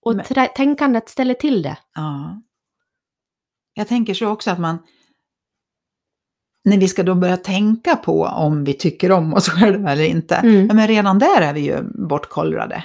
Och 0.00 0.16
Men- 0.16 0.48
tänkandet 0.56 1.08
ställer 1.08 1.34
till 1.34 1.62
det. 1.62 1.76
Ja. 1.94 2.42
Jag 3.74 3.88
tänker 3.88 4.14
så 4.14 4.26
också 4.28 4.50
att 4.50 4.58
man, 4.58 4.78
när 6.64 6.78
vi 6.78 6.88
ska 6.88 7.02
då 7.02 7.14
börja 7.14 7.36
tänka 7.36 7.96
på 7.96 8.24
om 8.24 8.64
vi 8.64 8.74
tycker 8.74 9.12
om 9.12 9.34
oss 9.34 9.48
själva 9.48 9.92
eller 9.92 10.04
inte, 10.04 10.36
Mm. 10.36 10.66
men 10.76 10.88
redan 10.88 11.18
där 11.18 11.40
är 11.42 11.52
vi 11.52 11.60
ju 11.60 11.82
bortkollrade. 12.08 12.84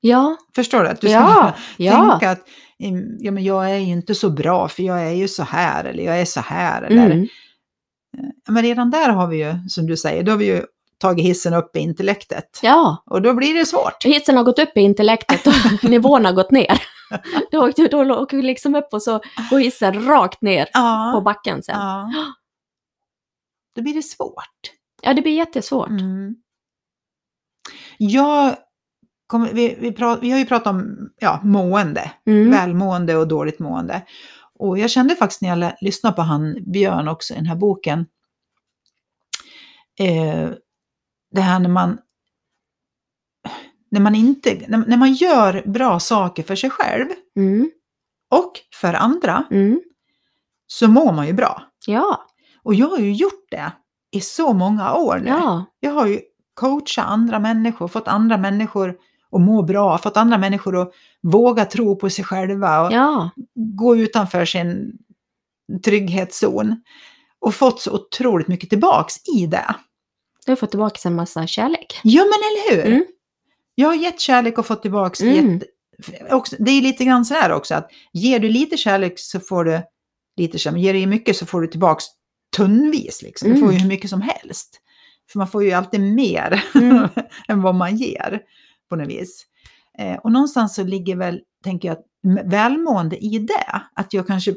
Ja, 0.00 0.36
Förstår 0.54 0.82
du? 0.82 0.88
Att 0.88 1.00
du 1.00 1.06
ska 1.08 1.16
ja, 1.16 1.54
tänka 2.10 2.30
att 2.30 2.38
mm, 2.48 2.50
ja, 3.20 3.30
men 3.32 3.44
jag 3.44 3.70
är 3.70 3.76
ju 3.78 3.92
inte 3.92 4.14
så 4.14 4.30
bra 4.30 4.68
för 4.68 4.82
jag 4.82 5.06
är 5.06 5.10
ju 5.12 5.28
så 5.28 5.42
här 5.42 5.84
eller 5.84 6.04
jag 6.04 6.20
är 6.20 6.24
så 6.24 6.40
här. 6.40 6.82
Eller, 6.82 7.10
Mm. 7.10 7.26
ja, 8.46 8.52
men 8.52 8.62
redan 8.62 8.90
där 8.90 9.08
har 9.08 9.26
vi 9.26 9.36
ju, 9.44 9.54
som 9.68 9.86
du 9.86 9.96
säger, 9.96 10.22
då 10.22 10.30
har 10.32 10.38
vi 10.38 10.46
ju 10.46 10.62
tagit 10.98 11.24
hissen 11.26 11.54
upp 11.54 11.76
i 11.76 11.80
intellektet. 11.80 12.58
ja. 12.62 13.02
Och 13.06 13.22
då 13.22 13.34
blir 13.34 13.54
det 13.54 13.66
svårt. 13.66 14.04
Hissen 14.04 14.36
har 14.36 14.44
gått 14.44 14.58
upp 14.58 14.76
i 14.76 14.80
intellektet 14.80 15.46
och 15.46 15.84
nivån 15.90 16.24
har 16.24 16.32
gått 16.32 16.50
ner. 16.50 16.82
Då 17.50 17.58
åker 18.22 18.36
vi 18.36 18.42
liksom 18.42 18.74
upp 18.74 18.88
och 18.92 19.02
så 19.02 19.20
går 19.50 19.58
hissen 19.58 20.04
rakt 20.06 20.42
ner 20.42 20.64
på 20.64 20.70
Ja. 20.72 21.22
backen 21.24 21.62
sen. 21.62 21.76
ja. 21.78 22.10
Då 23.76 23.82
blir 23.82 23.94
det 23.94 24.02
svårt. 24.02 24.60
Ja, 25.02 25.14
det 25.14 25.22
blir 25.22 25.32
jättesvårt. 25.36 25.88
Mm. 25.88 26.34
Jag 27.98 28.56
kommer, 29.30 29.52
vi, 29.52 29.76
vi, 29.80 29.92
pra, 29.92 30.16
vi 30.20 30.30
har 30.30 30.38
ju 30.38 30.46
pratat 30.46 30.66
om 30.66 31.08
ja, 31.18 31.40
mående, 31.42 32.10
Mm. 32.26 32.50
välmående 32.50 33.16
och 33.16 33.28
dåligt 33.28 33.58
mående. 33.58 34.02
Och 34.58 34.78
jag 34.78 34.90
kände 34.90 35.16
faktiskt 35.16 35.42
när 35.42 35.48
jag 35.60 35.72
lyssnade 35.80 36.16
på 36.16 36.22
han 36.22 36.56
Björn 36.72 37.08
också 37.08 37.32
i 37.34 37.36
den 37.36 37.46
här 37.46 37.56
boken, 37.56 38.06
eh, 40.00 40.50
det 41.34 41.40
här 41.40 41.58
när 41.60 41.68
man, 41.68 41.98
när 43.90 44.00
man 44.00 44.14
inte, 44.14 44.64
när, 44.68 44.78
när 44.86 44.96
man 44.96 45.12
gör 45.12 45.62
bra 45.66 46.00
saker 46.00 46.42
för 46.42 46.56
sig 46.56 46.70
själv 46.70 47.06
Mm. 47.36 47.70
och 48.30 48.52
för 48.74 48.94
andra, 48.94 49.44
Mm. 49.50 49.80
så 50.66 50.88
mår 50.88 51.12
man 51.12 51.26
ju 51.26 51.32
bra. 51.32 51.62
Ja, 51.86 52.26
Och 52.62 52.74
jag 52.74 52.88
har 52.88 52.98
ju 52.98 53.12
gjort 53.12 53.50
det 53.50 53.72
i 54.10 54.20
så 54.20 54.52
många 54.52 54.94
år 54.94 55.18
nu. 55.18 55.28
ja, 55.28 55.64
Jag 55.80 55.90
har 55.92 56.06
ju 56.06 56.20
coachat 56.54 57.06
andra 57.06 57.38
människor, 57.38 57.88
fått 57.88 58.08
andra 58.08 58.36
människor 58.38 58.96
att 59.32 59.40
må 59.40 59.62
bra, 59.62 59.98
fått 59.98 60.16
andra 60.16 60.38
människor 60.38 60.82
att 60.82 60.92
våga 61.22 61.64
tro 61.64 61.96
på 61.96 62.10
sig 62.10 62.24
själva 62.24 62.80
och 62.86 62.92
ja. 62.92 63.30
gå 63.54 63.96
utanför 63.96 64.44
sin 64.44 64.92
trygghetszon. 65.84 66.82
Och 67.38 67.54
fått 67.54 67.80
så 67.80 67.92
otroligt 67.92 68.48
mycket 68.48 68.68
tillbaks 68.70 69.14
i 69.36 69.46
det. 69.46 69.74
Du 70.46 70.52
har 70.52 70.56
fått 70.56 70.70
tillbaka 70.70 71.08
en 71.08 71.14
massa 71.14 71.46
kärlek. 71.46 72.00
Ja 72.04 72.22
men 72.22 72.32
eller 72.32 72.76
hur! 72.84 72.92
Mm. 72.92 73.04
Jag 73.74 73.88
har 73.88 73.94
gett 73.94 74.20
kärlek 74.20 74.58
och 74.58 74.66
fått 74.66 74.82
tillbaks. 74.82 75.20
Mm. 75.20 75.52
Gett, 75.52 75.62
också, 76.32 76.56
det 76.58 76.70
är 76.70 76.82
lite 76.82 77.04
grann 77.04 77.24
sådär 77.24 77.52
också 77.52 77.74
att 77.74 77.90
ger 78.12 78.38
du 78.38 78.48
lite 78.48 78.76
kärlek 78.76 79.12
så 79.16 79.40
får 79.40 79.64
du 79.64 79.82
lite 80.36 80.58
kärlek, 80.58 80.82
ger 80.82 80.94
du 80.94 81.06
mycket 81.06 81.36
så 81.36 81.46
får 81.46 81.60
du 81.60 81.66
tillbaks 81.66 82.04
tunnvis. 82.56 83.22
Liksom. 83.22 83.48
Du 83.48 83.54
Mm. 83.54 83.66
får 83.66 83.72
ju 83.74 83.78
hur 83.80 83.88
mycket 83.88 84.10
som 84.10 84.20
helst. 84.22 84.80
För 85.32 85.38
man 85.38 85.48
får 85.48 85.64
ju 85.64 85.72
alltid 85.72 86.00
mer 86.00 86.64
Mm. 86.74 87.08
än 87.48 87.62
vad 87.62 87.74
man 87.74 87.96
ger 87.96 88.40
på 88.90 88.96
något 88.96 89.08
vis. 89.08 89.46
Eh, 89.98 90.16
och 90.16 90.32
någonstans 90.32 90.74
så 90.74 90.84
ligger 90.84 91.16
väl, 91.16 91.40
tänker 91.64 91.88
jag, 91.88 91.98
välmående 92.50 93.16
i 93.16 93.38
det. 93.38 93.82
Att 93.94 94.12
jag 94.12 94.26
kanske 94.26 94.54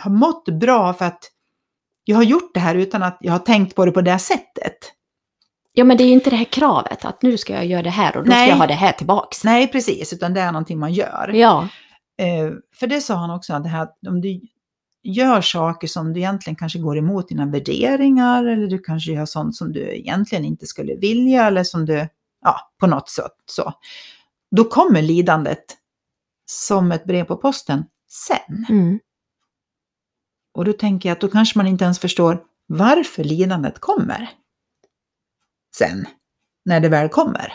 har 0.00 0.10
mått 0.10 0.48
bra 0.48 0.94
för 0.94 1.04
att 1.04 1.20
jag 2.04 2.16
har 2.16 2.22
gjort 2.22 2.54
det 2.54 2.60
här 2.60 2.74
utan 2.74 3.02
att 3.02 3.18
jag 3.20 3.32
har 3.32 3.38
tänkt 3.38 3.74
på 3.74 3.84
det 3.84 3.92
på 3.92 4.00
det 4.00 4.18
sättet. 4.18 4.76
Ja, 5.72 5.84
men 5.84 5.96
det 5.96 6.04
är 6.04 6.08
ju 6.08 6.12
inte 6.12 6.30
det 6.30 6.36
här 6.36 6.44
kravet 6.44 7.04
att 7.04 7.22
nu 7.22 7.38
ska 7.38 7.52
jag 7.54 7.66
göra 7.66 7.82
det 7.82 7.90
här 7.90 8.16
och 8.16 8.24
då 8.24 8.28
Nej. 8.28 8.46
ska 8.46 8.50
jag 8.50 8.58
ha 8.58 8.66
det 8.66 8.74
här 8.74 8.92
tillbaks. 8.92 9.44
Nej, 9.44 9.68
precis, 9.68 10.12
utan 10.12 10.34
det 10.34 10.40
är 10.40 10.52
någonting 10.52 10.78
man 10.78 10.92
gör. 10.92 11.30
Ja, 11.34 11.68
Eh, 12.20 12.52
för 12.74 12.86
det 12.86 13.00
sa 13.00 13.14
han 13.14 13.30
också, 13.30 13.54
att 13.54 13.62
det 13.62 13.68
här, 13.68 13.88
om 14.08 14.20
du 14.20 14.40
gör 15.02 15.40
saker 15.40 15.88
som 15.88 16.12
du 16.12 16.20
egentligen 16.20 16.56
kanske 16.56 16.78
går 16.78 16.98
emot 16.98 17.28
dina 17.28 17.46
värderingar 17.46 18.44
eller 18.44 18.66
du 18.66 18.78
kanske 18.78 19.12
gör 19.12 19.26
sånt 19.26 19.56
som 19.56 19.72
du 19.72 19.96
egentligen 19.96 20.44
inte 20.44 20.66
skulle 20.66 20.96
vilja 20.96 21.46
eller 21.46 21.64
som 21.64 21.86
du, 21.86 22.08
ja, 22.40 22.70
på 22.80 22.86
något 22.86 23.08
sätt 23.08 23.32
så. 23.46 23.72
Då 24.56 24.64
kommer 24.64 25.02
lidandet 25.02 25.64
som 26.50 26.92
ett 26.92 27.04
brev 27.04 27.24
på 27.24 27.36
posten 27.36 27.84
sen. 28.08 28.66
mm. 28.68 28.98
Och 30.54 30.64
då 30.64 30.72
tänker 30.72 31.08
jag 31.08 31.16
att 31.16 31.20
då 31.20 31.28
kanske 31.28 31.58
man 31.58 31.66
inte 31.66 31.84
ens 31.84 31.98
förstår 31.98 32.42
varför 32.66 33.24
lidandet 33.24 33.78
kommer 33.78 34.30
sen, 35.76 36.06
när 36.64 36.80
det 36.80 36.88
väl 36.88 37.08
kommer. 37.08 37.54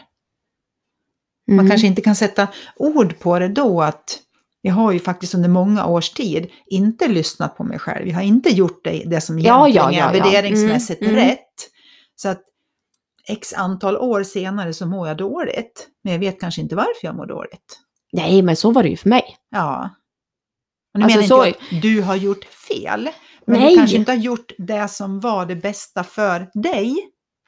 Man 1.47 1.59
Mm. 1.59 1.69
kanske 1.69 1.87
inte 1.87 2.01
kan 2.01 2.15
sätta 2.15 2.47
ord 2.75 3.19
på 3.19 3.39
det 3.39 3.47
då 3.47 3.81
att 3.81 4.19
jag 4.61 4.73
har 4.73 4.91
ju 4.91 4.99
faktiskt 4.99 5.33
under 5.35 5.49
många 5.49 5.85
års 5.85 6.09
tid 6.09 6.51
inte 6.65 7.07
lyssnat 7.07 7.57
på 7.57 7.63
mig 7.63 7.79
själv. 7.79 8.07
Jag 8.07 8.15
har 8.15 8.21
inte 8.21 8.49
gjort 8.49 8.83
det, 8.83 9.03
det 9.05 9.21
som 9.21 9.39
Ja, 9.39 9.67
egentligen 9.67 9.93
ja, 9.99 10.05
ja, 10.05 10.11
är 10.13 10.17
ja. 10.17 10.23
värderingsmässigt 10.23 11.01
Mm, 11.01 11.13
mm. 11.15 11.25
rätt. 11.27 11.69
Så 12.15 12.29
att 12.29 12.41
x 13.29 13.53
antal 13.53 13.97
år 13.97 14.23
senare 14.23 14.73
så 14.73 14.85
mår 14.85 15.07
jag 15.07 15.17
dåligt. 15.17 15.87
Men 16.03 16.13
jag 16.13 16.19
vet 16.19 16.39
kanske 16.39 16.61
inte 16.61 16.75
varför 16.75 16.99
jag 17.01 17.15
mår 17.15 17.25
dåligt. 17.25 17.79
Nej, 18.13 18.41
men 18.41 18.55
så 18.55 18.71
var 18.71 18.83
det 18.83 18.89
ju 18.89 18.97
för 18.97 19.09
mig. 19.09 19.37
Ja. 19.49 19.89
Och 20.93 20.99
nu 20.99 21.05
Alltså, 21.05 21.19
menar 21.37 21.45
inte 21.47 21.59
att 21.59 21.81
du 21.81 22.01
har 22.01 22.15
gjort 22.15 22.45
fel. 22.45 23.09
Men 23.47 23.59
Nej. 23.59 23.69
du 23.69 23.77
kanske 23.77 23.97
inte 23.97 24.11
har 24.11 24.17
gjort 24.17 24.51
det 24.57 24.87
som 24.87 25.19
var 25.19 25.45
det 25.45 25.55
bästa 25.55 26.03
för 26.03 26.39
dig. 26.53 26.95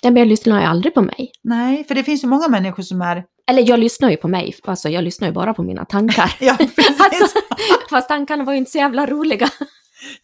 Nej, 0.03 0.11
men 0.13 0.15
jag 0.15 0.27
lyssnar 0.27 0.59
ju 0.59 0.65
aldrig 0.65 0.93
på 0.93 1.01
mig. 1.01 1.31
Nej, 1.43 1.83
för 1.83 1.95
det 1.95 2.03
finns 2.03 2.23
ju 2.23 2.27
många 2.27 2.47
människor 2.47 2.83
som 2.83 3.01
är... 3.01 3.23
Eller 3.49 3.69
jag 3.69 3.79
lyssnar 3.79 4.09
ju 4.09 4.17
på 4.17 4.27
mig, 4.27 4.55
alltså 4.63 4.89
jag 4.89 5.03
lyssnar 5.03 5.27
ju 5.27 5.33
bara 5.33 5.53
på 5.53 5.63
mina 5.63 5.85
tankar. 5.85 6.35
Ja, 6.39 6.55
precis. 6.57 6.99
Alltså, 7.01 7.39
fast 7.89 8.07
tankarna 8.07 8.43
var 8.43 8.53
ju 8.53 8.59
inte 8.59 8.71
så 8.71 8.77
jävla 8.77 9.05
roliga. 9.05 9.49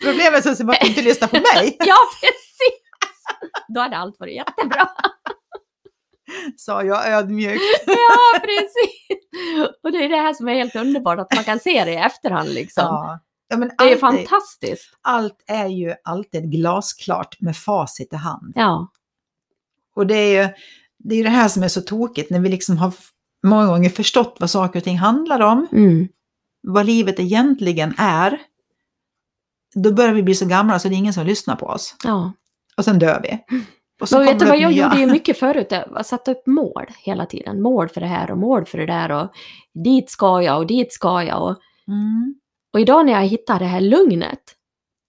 Problemet 0.03 0.45
är 0.45 0.51
att 0.51 0.57
du 0.57 0.87
inte 0.87 1.01
lyssnar 1.01 1.27
på 1.27 1.35
mig, 1.35 1.77
Ja, 1.79 1.95
precis! 2.21 2.81
Då 3.75 3.81
hade 3.81 3.97
allt 3.97 4.19
varit 4.19 4.35
jättebra. 4.35 4.89
Sa 6.57 6.83
jag 6.83 7.07
ödmjukt. 7.07 7.61
Ja, 7.87 8.39
precis! 8.41 9.69
Och 9.83 9.91
det 9.91 9.97
är 10.05 10.09
det 10.09 10.15
här 10.17 10.33
som 10.33 10.47
är 10.47 10.53
helt 10.53 10.75
underbart, 10.75 11.19
att 11.19 11.35
man 11.35 11.43
kan 11.43 11.59
se 11.59 11.85
det 11.85 11.91
i 11.91 11.95
efterhand 11.95 12.49
liksom. 12.49 12.83
Ja. 12.85 13.19
Ja, 13.47 13.57
Det 13.57 13.65
är 13.65 13.91
allt, 13.91 13.99
fantastiskt. 13.99 14.97
allt 15.01 15.43
är 15.47 15.67
ju 15.67 15.93
alltid 16.03 16.51
glasklart 16.51 17.41
med 17.41 17.57
facit 17.57 18.13
i 18.13 18.15
hand. 18.15 18.53
Ja. 18.55 18.91
Och 19.95 20.07
det 20.07 20.15
är 20.15 20.43
ju 20.43 20.53
det, 20.97 21.15
är 21.15 21.23
det 21.23 21.29
här 21.29 21.47
som 21.47 21.63
är 21.63 21.67
så 21.67 21.81
tokigt, 21.81 22.29
när 22.29 22.39
vi 22.39 22.49
liksom 22.49 22.77
har 22.77 22.93
många 23.43 23.65
gånger 23.65 23.89
förstått 23.89 24.37
vad 24.39 24.49
saker 24.49 24.79
och 24.79 24.83
ting 24.83 24.97
handlar 24.97 25.39
om, 25.39 25.67
Mm. 25.71 26.07
vad 26.61 26.85
livet 26.85 27.19
egentligen 27.19 27.93
är. 27.97 28.39
Då 29.75 29.93
börjar 29.93 30.13
vi 30.13 30.23
bli 30.23 30.35
så 30.35 30.45
gamla 30.45 30.79
så 30.79 30.87
det 30.87 30.95
är 30.95 30.97
ingen 30.97 31.13
som 31.13 31.25
lyssnar 31.25 31.55
på 31.55 31.65
oss. 31.65 31.95
ja. 32.03 32.33
Och 32.77 32.85
sen 32.85 32.99
dör 32.99 33.19
vi. 33.23 33.39
Och 34.01 34.09
så 34.09 34.17
Men 34.17 34.25
vet 34.25 34.39
du 34.39 34.45
vad 34.45 34.57
jag 34.59 34.71
nya. 34.71 34.83
gjorde 34.83 34.99
ju 34.99 35.05
mycket 35.11 35.39
förut? 35.39 35.67
Jag 35.71 36.05
satte 36.05 36.31
upp 36.31 36.47
mål 36.47 36.85
hela 37.05 37.25
tiden. 37.25 37.61
Mål 37.61 37.89
för 37.89 38.01
det 38.01 38.07
här 38.07 38.31
och 38.31 38.37
mål 38.37 38.65
för 38.65 38.77
det 38.77 38.85
där 38.85 39.11
och 39.11 39.27
dit 39.83 40.09
ska 40.09 40.41
jag 40.41 40.57
och 40.57 40.67
dit 40.67 40.93
ska 40.93 41.23
jag. 41.23 41.43
Och, 41.43 41.57
Mm. 41.87 42.35
och 42.73 42.79
idag 42.79 43.05
när 43.05 43.13
jag 43.13 43.21
hittar 43.21 43.59
det 43.59 43.65
här 43.65 43.81
lugnet, 43.81 44.39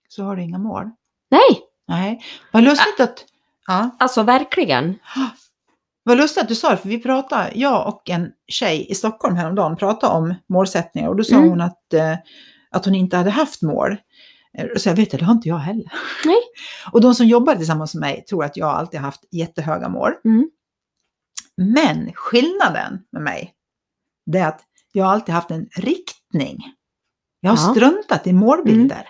Så 0.09 0.25
har 0.25 0.37
du 0.37 0.43
inga 0.43 0.59
mål. 0.59 0.91
nej, 1.31 1.61
Nej. 1.89 2.21
Vad 2.53 2.63
lustigt 2.63 3.01
att... 3.01 3.25
Ja. 3.67 3.91
alltså 3.99 4.23
verkligen. 4.23 4.99
Vad 6.05 6.17
lustigt 6.17 6.43
att 6.43 6.49
du 6.49 6.55
sa 6.55 6.71
det, 6.71 6.77
för 6.77 6.89
vi 6.89 6.99
pratade, 7.03 7.51
jag 7.55 7.89
och 7.89 8.11
en 8.11 8.31
tjej 8.49 8.87
i 8.91 8.95
Stockholm 8.95 9.37
häromdagen 9.37 9.77
pratade 9.77 10.13
om 10.15 10.35
målsättningar 10.49 11.09
och 11.09 11.17
då 11.17 11.25
sa 11.25 11.37
Mm. 11.37 11.49
hon 11.51 11.61
att, 11.61 11.93
eh, 11.95 12.17
att 12.71 12.85
hon 12.85 12.95
inte 12.95 13.17
hade 13.17 13.31
haft 13.31 13.63
mål. 13.63 13.97
Eh, 14.59 14.67
så 14.77 14.89
jag 14.89 14.97
vet 14.97 15.11
det, 15.11 15.17
det 15.17 15.25
har 15.25 15.33
inte 15.33 15.49
jag 15.49 15.59
heller. 15.59 15.93
Nej. 16.25 16.41
Och 16.93 17.01
de 17.01 17.15
som 17.15 17.27
jobbar 17.27 17.55
tillsammans 17.55 17.95
med 17.95 18.01
mig 18.01 18.25
tror 18.25 18.45
att 18.45 18.57
jag 18.57 18.69
alltid 18.69 19.01
har 19.01 19.05
haft 19.05 19.25
jättehöga 19.31 19.89
mål. 19.89 20.13
Mm. 20.25 20.51
Men 21.57 22.13
skillnaden 22.15 22.99
med 23.13 23.23
mig, 23.23 23.53
det 24.27 24.39
är 24.39 24.49
att 24.49 24.61
jag 24.93 25.05
har 25.05 25.13
alltid 25.13 25.35
haft 25.35 25.51
en 25.51 25.69
riktning. 25.77 26.59
Jag 27.41 27.51
har 27.51 27.57
Ja. 27.57 27.63
Mm. 27.63 27.75
struntat 27.75 28.27
i 28.27 28.33
målbilder. 28.33 29.09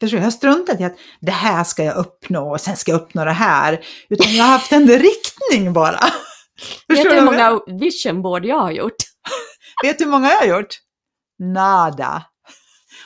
Förstår 0.00 0.16
du? 0.16 0.20
Jag 0.20 0.26
har 0.26 0.30
struntat 0.30 0.80
i 0.80 0.84
att 0.84 0.96
det 1.20 1.32
här 1.32 1.64
ska 1.64 1.84
jag 1.84 1.96
uppnå 1.96 2.50
och 2.50 2.60
sen 2.60 2.76
ska 2.76 2.92
jag 2.92 3.00
uppnå 3.00 3.24
det 3.24 3.32
här. 3.32 3.84
Utan 4.08 4.34
jag 4.36 4.44
har 4.44 4.50
haft 4.50 4.72
en 4.72 4.88
riktning 4.88 5.72
bara. 5.72 5.90
Vet 6.88 6.96
Förstår 6.98 7.10
du 7.10 7.16
hur 7.16 7.24
många 7.24 7.60
vision 7.78 8.22
board 8.22 8.44
jag 8.44 8.58
har 8.58 8.70
gjort? 8.70 8.96
Vet 9.82 9.98
du 9.98 10.04
hur 10.04 10.10
många 10.10 10.28
jag 10.28 10.38
har 10.40 10.46
gjort? 10.46 10.74
Nada. 11.38 12.22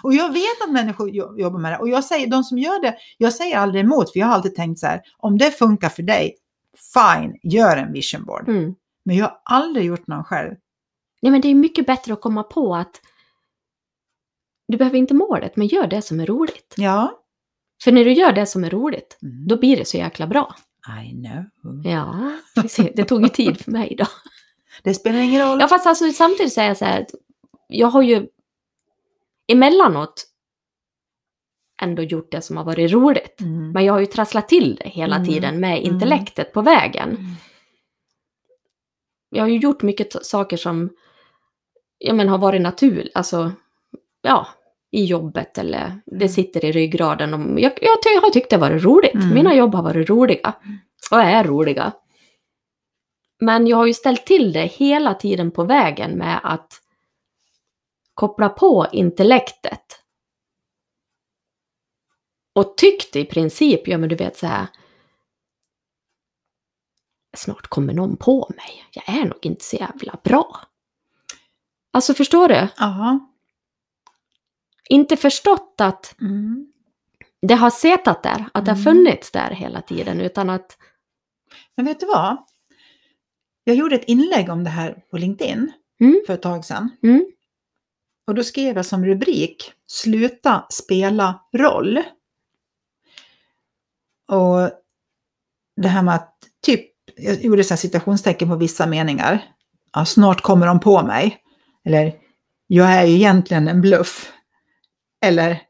Och 0.07 0.15
jag 0.15 0.33
vet 0.33 0.63
att 0.65 0.73
människor 0.73 1.11
jo- 1.11 1.39
jobbar 1.39 1.59
med 1.59 1.73
det. 1.73 1.79
Och 1.79 1.89
jag 1.89 2.05
säger, 2.05 2.27
de 2.27 2.45
som 2.45 2.59
gör 2.59 2.83
det, 2.83 2.97
jag 3.19 3.33
säger 3.33 3.57
aldrig 3.59 3.85
emot, 3.85 4.13
för 4.13 4.19
jag 4.21 4.27
har 4.27 4.35
alltid 4.35 4.55
tänkt 4.55 4.79
så 4.79 4.87
här, 4.87 5.01
om 5.19 5.39
det 5.39 5.51
funkar 5.51 5.89
för 5.89 6.03
dig, 6.03 6.37
fine, 6.95 7.39
gör 7.43 7.77
en 7.77 7.93
vision 7.93 8.25
board. 8.25 8.49
Mm. 8.49 8.75
Men 9.05 9.17
jag 9.17 9.25
har 9.27 9.41
aldrig 9.45 9.85
gjort 9.87 10.07
någon 10.07 10.25
själv. 10.25 10.55
Nej, 11.23 11.33
men 11.33 11.41
det 11.41 11.49
är 11.49 11.55
mycket 11.55 11.87
bättre 11.87 12.13
att 12.13 12.21
komma 12.21 12.43
på 12.43 12.75
att 12.75 13.01
du 14.69 14.77
behöver 14.77 14.99
inte 14.99 15.15
målet, 15.15 15.57
men 15.57 15.67
gör 15.67 15.87
det 15.87 16.03
som 16.03 16.21
är 16.21 16.27
roligt. 16.27 16.75
Ja. 16.77 17.23
För 17.85 17.93
när 17.93 18.05
du 18.05 18.13
gör 18.13 18.33
det 18.33 18.47
som 18.47 18.65
är 18.65 18.71
roligt, 18.71 19.19
Mm. 19.23 19.47
då 19.49 19.57
blir 19.59 19.77
det 19.77 19.85
så 19.85 19.97
jäkla 19.97 20.27
bra. 20.27 20.55
I 21.07 21.11
know. 21.11 21.45
Ja, 21.85 22.33
precis. 22.55 22.91
det 22.95 23.05
tog 23.05 23.23
ju 23.23 23.29
tid 23.29 23.61
för 23.61 23.71
mig 23.71 23.95
då. 23.99 24.07
Det 24.83 24.95
spelar 24.95 25.19
ingen 25.19 25.49
roll. 25.49 25.59
Ja, 25.61 25.69
fast 25.69 25.87
alltså, 25.87 26.13
samtidigt 26.13 26.53
säger 26.53 26.69
jag 26.69 26.77
så 26.77 26.85
här, 26.85 27.07
jag 27.69 27.87
har 27.89 28.03
ju 28.03 28.27
emellanåt 29.49 30.27
ändå 31.83 32.03
gjort 32.03 32.31
det 32.33 32.41
som 32.41 32.57
har 32.57 32.65
varit 32.65 32.93
roligt. 32.93 33.41
Mm. 33.41 33.71
Men 33.73 33.85
jag 33.85 33.93
har 33.93 34.01
ju 34.01 34.07
trasslat 34.07 34.49
till 34.49 34.77
det 34.77 34.89
hela 34.89 35.17
Mm. 35.17 35.29
tiden 35.29 35.61
med 35.61 35.79
Mm. 35.79 35.95
intellektet 35.95 36.53
på 36.53 36.63
vägen. 36.63 37.09
Mm. 37.11 37.33
Jag 39.31 39.43
har 39.43 39.49
ju 39.49 39.59
gjort 39.59 39.83
mycket 39.83 40.27
saker 40.27 40.57
som 40.57 40.91
ja, 41.99 42.13
men 42.15 42.29
har 42.29 42.39
varit 42.39 42.63
naturligt, 42.63 43.17
alltså 43.17 43.53
ja, 44.23 44.47
i 44.91 45.05
jobbet 45.05 45.59
eller 45.59 46.01
det 46.07 46.29
sitter 46.29 46.65
i 46.65 46.73
ryggraden. 46.73 47.35
Och 47.35 47.61
jag, 47.61 47.73
jag, 47.83 47.99
jag 48.15 48.21
har 48.23 48.31
tyckt 48.31 48.51
det 48.51 48.57
varit 48.57 48.83
roligt. 48.85 49.15
Mm. 49.15 49.35
Mina 49.35 49.55
jobb 49.55 49.75
har 49.75 49.83
varit 49.83 50.09
roliga 50.11 50.55
och 51.11 51.21
är 51.21 51.45
roliga. 51.45 51.93
Men 53.41 53.67
jag 53.67 53.77
har 53.77 53.87
ju 53.87 53.95
ställt 53.95 54.27
till 54.27 54.53
det 54.53 54.65
hela 54.67 55.15
tiden 55.15 55.51
på 55.51 55.65
vägen 55.65 56.11
med 56.11 56.41
att 56.43 56.81
koppla 58.17 58.49
på 58.49 58.87
intellektet. 58.93 60.03
Och 62.55 62.77
tyckte 62.77 63.21
i 63.21 63.25
princip, 63.25 63.89
ja 63.89 63.99
men 63.99 64.09
du 64.09 64.15
vet 64.17 64.37
så 64.37 64.47
här. 64.47 64.67
Snart 67.37 67.67
kommer 67.67 67.93
någon 67.95 68.17
på 68.17 68.51
mig. 68.57 68.85
Jag 68.93 69.17
är 69.19 69.25
nog 69.25 69.39
inte 69.43 69.65
så 69.65 69.77
jävla 69.77 70.19
bra. 70.25 70.61
Alltså 71.91 72.15
förstår 72.15 72.49
du? 72.49 72.69
Ja. 72.79 73.33
Inte 74.89 75.17
förstått 75.17 75.75
att 75.81 76.15
Mm. 76.21 76.73
det 77.43 77.55
har 77.55 77.71
setat 77.71 78.23
där, 78.23 78.45
att 78.55 78.65
det 78.65 78.71
har 78.71 78.79
Mm. 78.81 78.85
funnits 78.85 79.31
där 79.31 79.51
hela 79.51 79.81
tiden, 79.83 80.21
utan 80.21 80.51
att... 80.51 80.79
Men 81.75 81.87
vet 81.87 82.01
du 82.01 82.07
vad? 82.07 82.37
Jag 83.65 83.77
gjorde 83.77 83.95
ett 83.95 84.05
inlägg 84.09 84.49
om 84.51 84.65
det 84.65 84.71
här 84.71 85.05
på 85.11 85.19
LinkedIn 85.19 85.73
Mm. 86.01 86.23
för 86.27 86.35
ett 86.35 86.43
tag 86.43 86.65
sedan. 86.65 86.91
Mm, 87.03 87.27
Och 88.27 88.35
då 88.35 88.45
skrev 88.45 88.77
jag 88.77 88.87
som 88.87 89.05
rubrik 89.05 89.73
Sluta 89.87 90.67
spela 90.71 91.41
roll. 91.57 92.03
Och 94.29 94.71
det 95.77 95.89
här 95.89 96.03
med 96.03 96.15
att 96.15 96.39
typ, 96.63 96.91
jag 97.17 97.41
gjorde 97.45 97.65
så 97.65 97.75
här 97.75 97.79
citationstecken 97.79 98.49
på 98.49 98.57
vissa 98.57 98.87
meningar. 98.87 99.45
Ja, 99.93 100.05
snart 100.05 100.41
kommer 100.41 100.67
de 100.67 100.81
på 100.81 101.03
mig. 101.03 101.39
Eller, 101.85 102.15
jag 102.67 102.93
är 102.93 103.05
ju 103.05 103.15
egentligen 103.15 103.69
en 103.69 103.81
bluff. 103.81 104.33
Eller, 105.25 105.63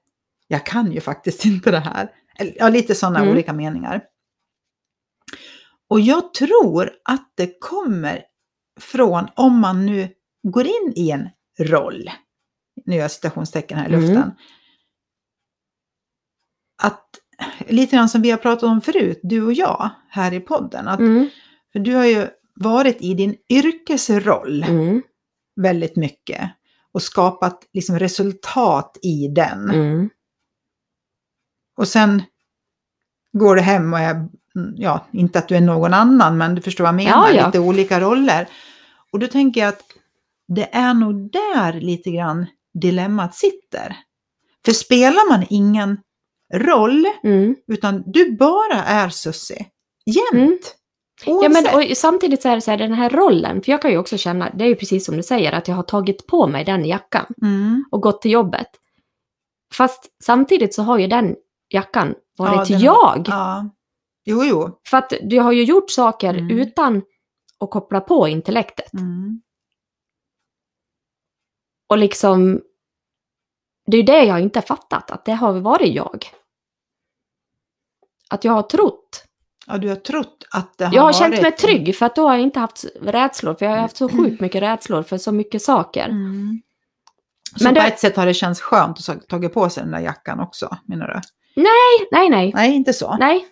jag 0.49 0.67
kan 0.67 0.93
ju 0.93 1.01
faktiskt 1.01 1.45
inte 1.45 1.71
det 1.71 1.79
här. 1.81 2.09
Eller, 2.39 2.55
ja, 2.57 2.69
lite 2.69 2.95
sådana 2.95 3.19
Mm. 3.19 3.31
olika 3.31 3.53
meningar. 3.53 4.05
Och 5.89 6.01
jag 6.01 6.35
tror 6.35 6.91
att 7.05 7.33
det 7.35 7.61
kommer 7.61 8.23
från 8.81 9.29
om 9.35 9.61
man 9.61 9.87
nu 9.87 10.09
går 10.43 10.67
in 10.67 10.93
i 10.97 11.11
en 11.11 11.29
roll. 11.59 12.11
Nu 12.87 12.95
gör 12.95 13.03
jag 13.03 13.11
citationstecken 13.11 13.79
här 13.79 13.89
i 13.89 13.95
Mm. 13.95 14.01
luften. 14.01 14.33
Att 16.83 17.05
lite 17.69 17.97
grann 17.97 18.09
som 18.09 18.23
vi 18.23 18.31
har 18.31 18.39
pratat 18.39 18.63
om 18.63 18.81
förut, 18.81 19.21
du 19.23 19.43
och 19.43 19.53
jag 19.53 19.91
här 20.09 20.33
i 20.35 20.41
podden. 20.41 20.89
Att, 20.89 20.99
mm, 21.01 21.29
För 21.73 21.79
du 21.79 21.95
har 21.95 22.05
ju 22.05 22.29
varit 22.55 22.97
i 23.01 23.15
din 23.15 23.37
yrkesroll 23.49 24.63
mm, 24.63 25.03
väldigt 25.61 25.97
mycket 25.97 26.51
och 26.93 27.03
skapat 27.03 27.65
liksom 27.73 27.99
resultat 27.99 28.99
i 29.03 29.29
den. 29.29 29.71
mm, 29.71 30.11
Och 31.77 31.89
sen 31.89 32.23
går 33.33 33.57
du 33.57 33.63
hem 33.63 33.93
och 33.93 33.99
är, 33.99 34.11
mm, 34.15 34.31
ja, 34.77 35.07
inte 35.13 35.39
att 35.39 35.49
du 35.49 35.57
är 35.57 35.61
någon 35.61 35.95
annan, 35.95 36.39
men 36.39 36.55
du 36.55 36.63
förstår 36.63 36.85
vad 36.85 36.89
jag 36.89 36.95
menar, 37.05 37.29
Ja, 37.29 37.35
ja. 37.35 37.47
lite 37.47 37.59
olika 37.59 38.01
roller. 38.01 38.49
Och 39.13 39.19
då 39.19 39.27
tänker 39.27 39.61
jag 39.61 39.69
att 39.69 39.83
det 40.49 40.75
är 40.75 40.95
nog 40.95 41.33
där 41.33 41.73
lite 41.81 42.11
grann 42.11 42.47
dilemmat 42.81 43.35
sitter. 43.35 43.97
För 44.65 44.73
spelar 44.73 45.31
man 45.31 45.47
ingen 45.51 45.99
roll, 46.55 47.07
mm. 47.25 47.57
utan 47.73 48.03
du 48.07 48.37
bara 48.37 48.85
är 48.85 49.09
Sussie, 49.09 49.67
jämt. 50.07 50.77
Mm. 51.27 51.41
Ja, 51.43 51.49
men 51.49 51.65
och 51.75 51.97
samtidigt 51.97 52.43
så 52.43 52.49
är 52.49 52.55
det 52.55 52.61
så 52.61 52.71
här, 52.71 52.79
den 52.79 52.93
här 52.93 53.11
rollen, 53.11 53.63
för 53.63 53.73
jag 53.73 53.83
kan 53.83 53.91
ju 53.91 53.99
också 53.99 54.17
känna, 54.17 54.51
det 54.51 54.65
är 54.65 54.69
ju 54.69 54.75
precis 54.75 55.07
som 55.07 55.17
du 55.17 55.23
säger, 55.23 55.53
att 55.53 55.69
jag 55.69 55.75
har 55.75 55.83
tagit 55.83 56.27
på 56.27 56.47
mig 56.47 56.65
den 56.65 56.85
jackan 56.85 57.27
mm. 57.43 57.85
och 57.91 58.01
gått 58.03 58.23
till 58.23 58.31
jobbet. 58.31 58.69
Fast 59.75 60.05
samtidigt 60.25 60.75
så 60.75 60.83
har 60.83 60.99
ju 60.99 61.07
den 61.07 61.37
jackan 61.69 62.15
varit 62.39 62.69
den- 62.69 62.81
jag. 62.81 63.25
Ja. 63.29 63.71
Jo, 64.25 64.45
jo. 64.45 64.81
För 64.89 64.97
att 64.97 65.13
du 65.23 65.41
har 65.41 65.53
ju 65.53 65.65
gjort 65.65 65.91
saker 65.91 66.35
Mm. 66.35 66.59
utan 66.59 67.03
att 67.61 67.71
koppla 67.71 68.01
på 68.01 68.29
intellektet. 68.29 68.93
Mm. 68.93 69.41
Och 71.87 71.99
liksom 71.99 72.61
det 73.87 73.97
är 73.97 74.03
det 74.03 74.25
jag 74.25 74.41
inte 74.41 74.59
har 74.59 74.65
fattat, 74.65 75.11
att 75.11 75.25
det 75.25 75.33
har 75.33 75.53
varit 75.53 75.95
jag. 75.95 76.25
Att 78.31 78.45
jag 78.45 78.53
har 78.53 78.63
trott. 78.63 79.25
Ja, 79.67 79.79
du 79.79 79.89
har 79.89 79.97
trott 79.97 80.47
att 80.51 80.79
det 80.79 80.85
har 80.87 80.95
Jag 80.95 81.03
har 81.03 81.07
varit... 81.07 81.17
känt 81.17 81.43
mig 81.43 81.53
trygg 81.53 81.97
för 81.97 82.07
att 82.07 82.17
då 82.17 82.27
har 82.29 82.35
jag 82.35 82.43
inte 82.43 82.61
haft 82.61 82.85
rädslor. 83.03 83.55
För 83.55 83.67
jag 83.67 83.73
har 83.73 83.79
haft 83.79 83.97
så 83.97 84.09
sjukt 84.17 84.41
mycket 84.41 84.63
rädslor 84.63 85.03
för 85.03 85.19
så 85.19 85.33
mycket 85.33 85.63
saker. 85.63 86.05
Mm. 86.09 86.63
Så 87.57 87.65
Men 87.65 87.75
på 87.75 87.81
det- 87.81 87.87
ett 87.87 87.99
sätt 88.01 88.17
har 88.17 88.27
det 88.27 88.35
känts 88.35 88.61
skönt 88.61 89.09
att 89.09 89.29
tagit 89.29 89.55
på 89.55 89.69
sig 89.71 89.83
den 89.83 89.93
där 89.93 90.01
jackan 90.01 90.41
också, 90.41 90.77
menar 90.85 91.07
du? 91.09 91.21
Nej, 91.63 92.29
nej, 92.31 92.53
Nej, 92.55 92.75
inte 92.75 92.93
så. 92.93 93.17
nej. 93.17 93.47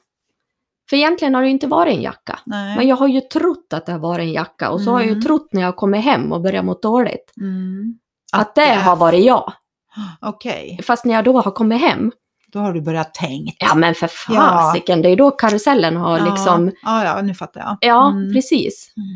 För 0.91 0.97
egentligen 0.97 1.35
har 1.35 1.43
det 1.43 1.47
ju 1.49 1.53
inte 1.53 1.67
varit 1.67 1.95
en 1.95 2.03
jacka. 2.03 2.39
Nej. 2.47 2.77
Men 2.77 2.89
jag 2.89 2.97
har 2.97 3.09
ju 3.09 3.21
trott 3.21 3.73
att 3.73 3.87
det 3.87 3.93
har 3.93 3.99
varit 3.99 4.23
en 4.23 4.33
jacka. 4.33 4.71
Och 4.71 4.81
så 4.81 4.91
har 4.91 4.99
jag 5.01 5.07
ju 5.07 5.13
Mm. 5.13 5.23
trott 5.25 5.49
när 5.53 5.63
jag 5.63 5.77
kommer 5.77 5.99
hem 5.99 6.33
och 6.33 6.41
börjar 6.41 6.63
må 6.63 6.75
dåligt. 6.75 7.33
Mm. 7.41 7.99
Att 8.41 8.55
det 8.55 8.75
har 8.75 8.97
varit 8.97 9.25
jag. 9.25 9.53
Okej, 10.21 10.81
Fast 10.83 11.05
när 11.05 11.15
jag 11.15 11.25
då 11.25 11.41
har 11.41 11.51
kommit 11.51 11.81
hem. 11.81 12.13
då 12.47 12.59
har 12.59 12.73
du 12.73 12.81
börjat 12.81 13.15
tänkt. 13.15 13.57
Ja 13.61 13.75
men 13.75 13.95
för 13.95 14.07
fasiken, 14.07 15.03
det 15.03 15.09
är 15.09 15.17
då 15.17 15.31
karusellen 15.31 15.97
har 15.97 16.31
liksom... 16.31 16.71
Ja, 16.83 17.05
ja, 17.05 17.23
nu 17.23 17.35
fattar 17.35 17.61
jag. 17.61 17.77
Ja, 17.81 18.11
Mm. 18.11 18.33
precis. 18.35 18.93
Mm. 18.97 19.09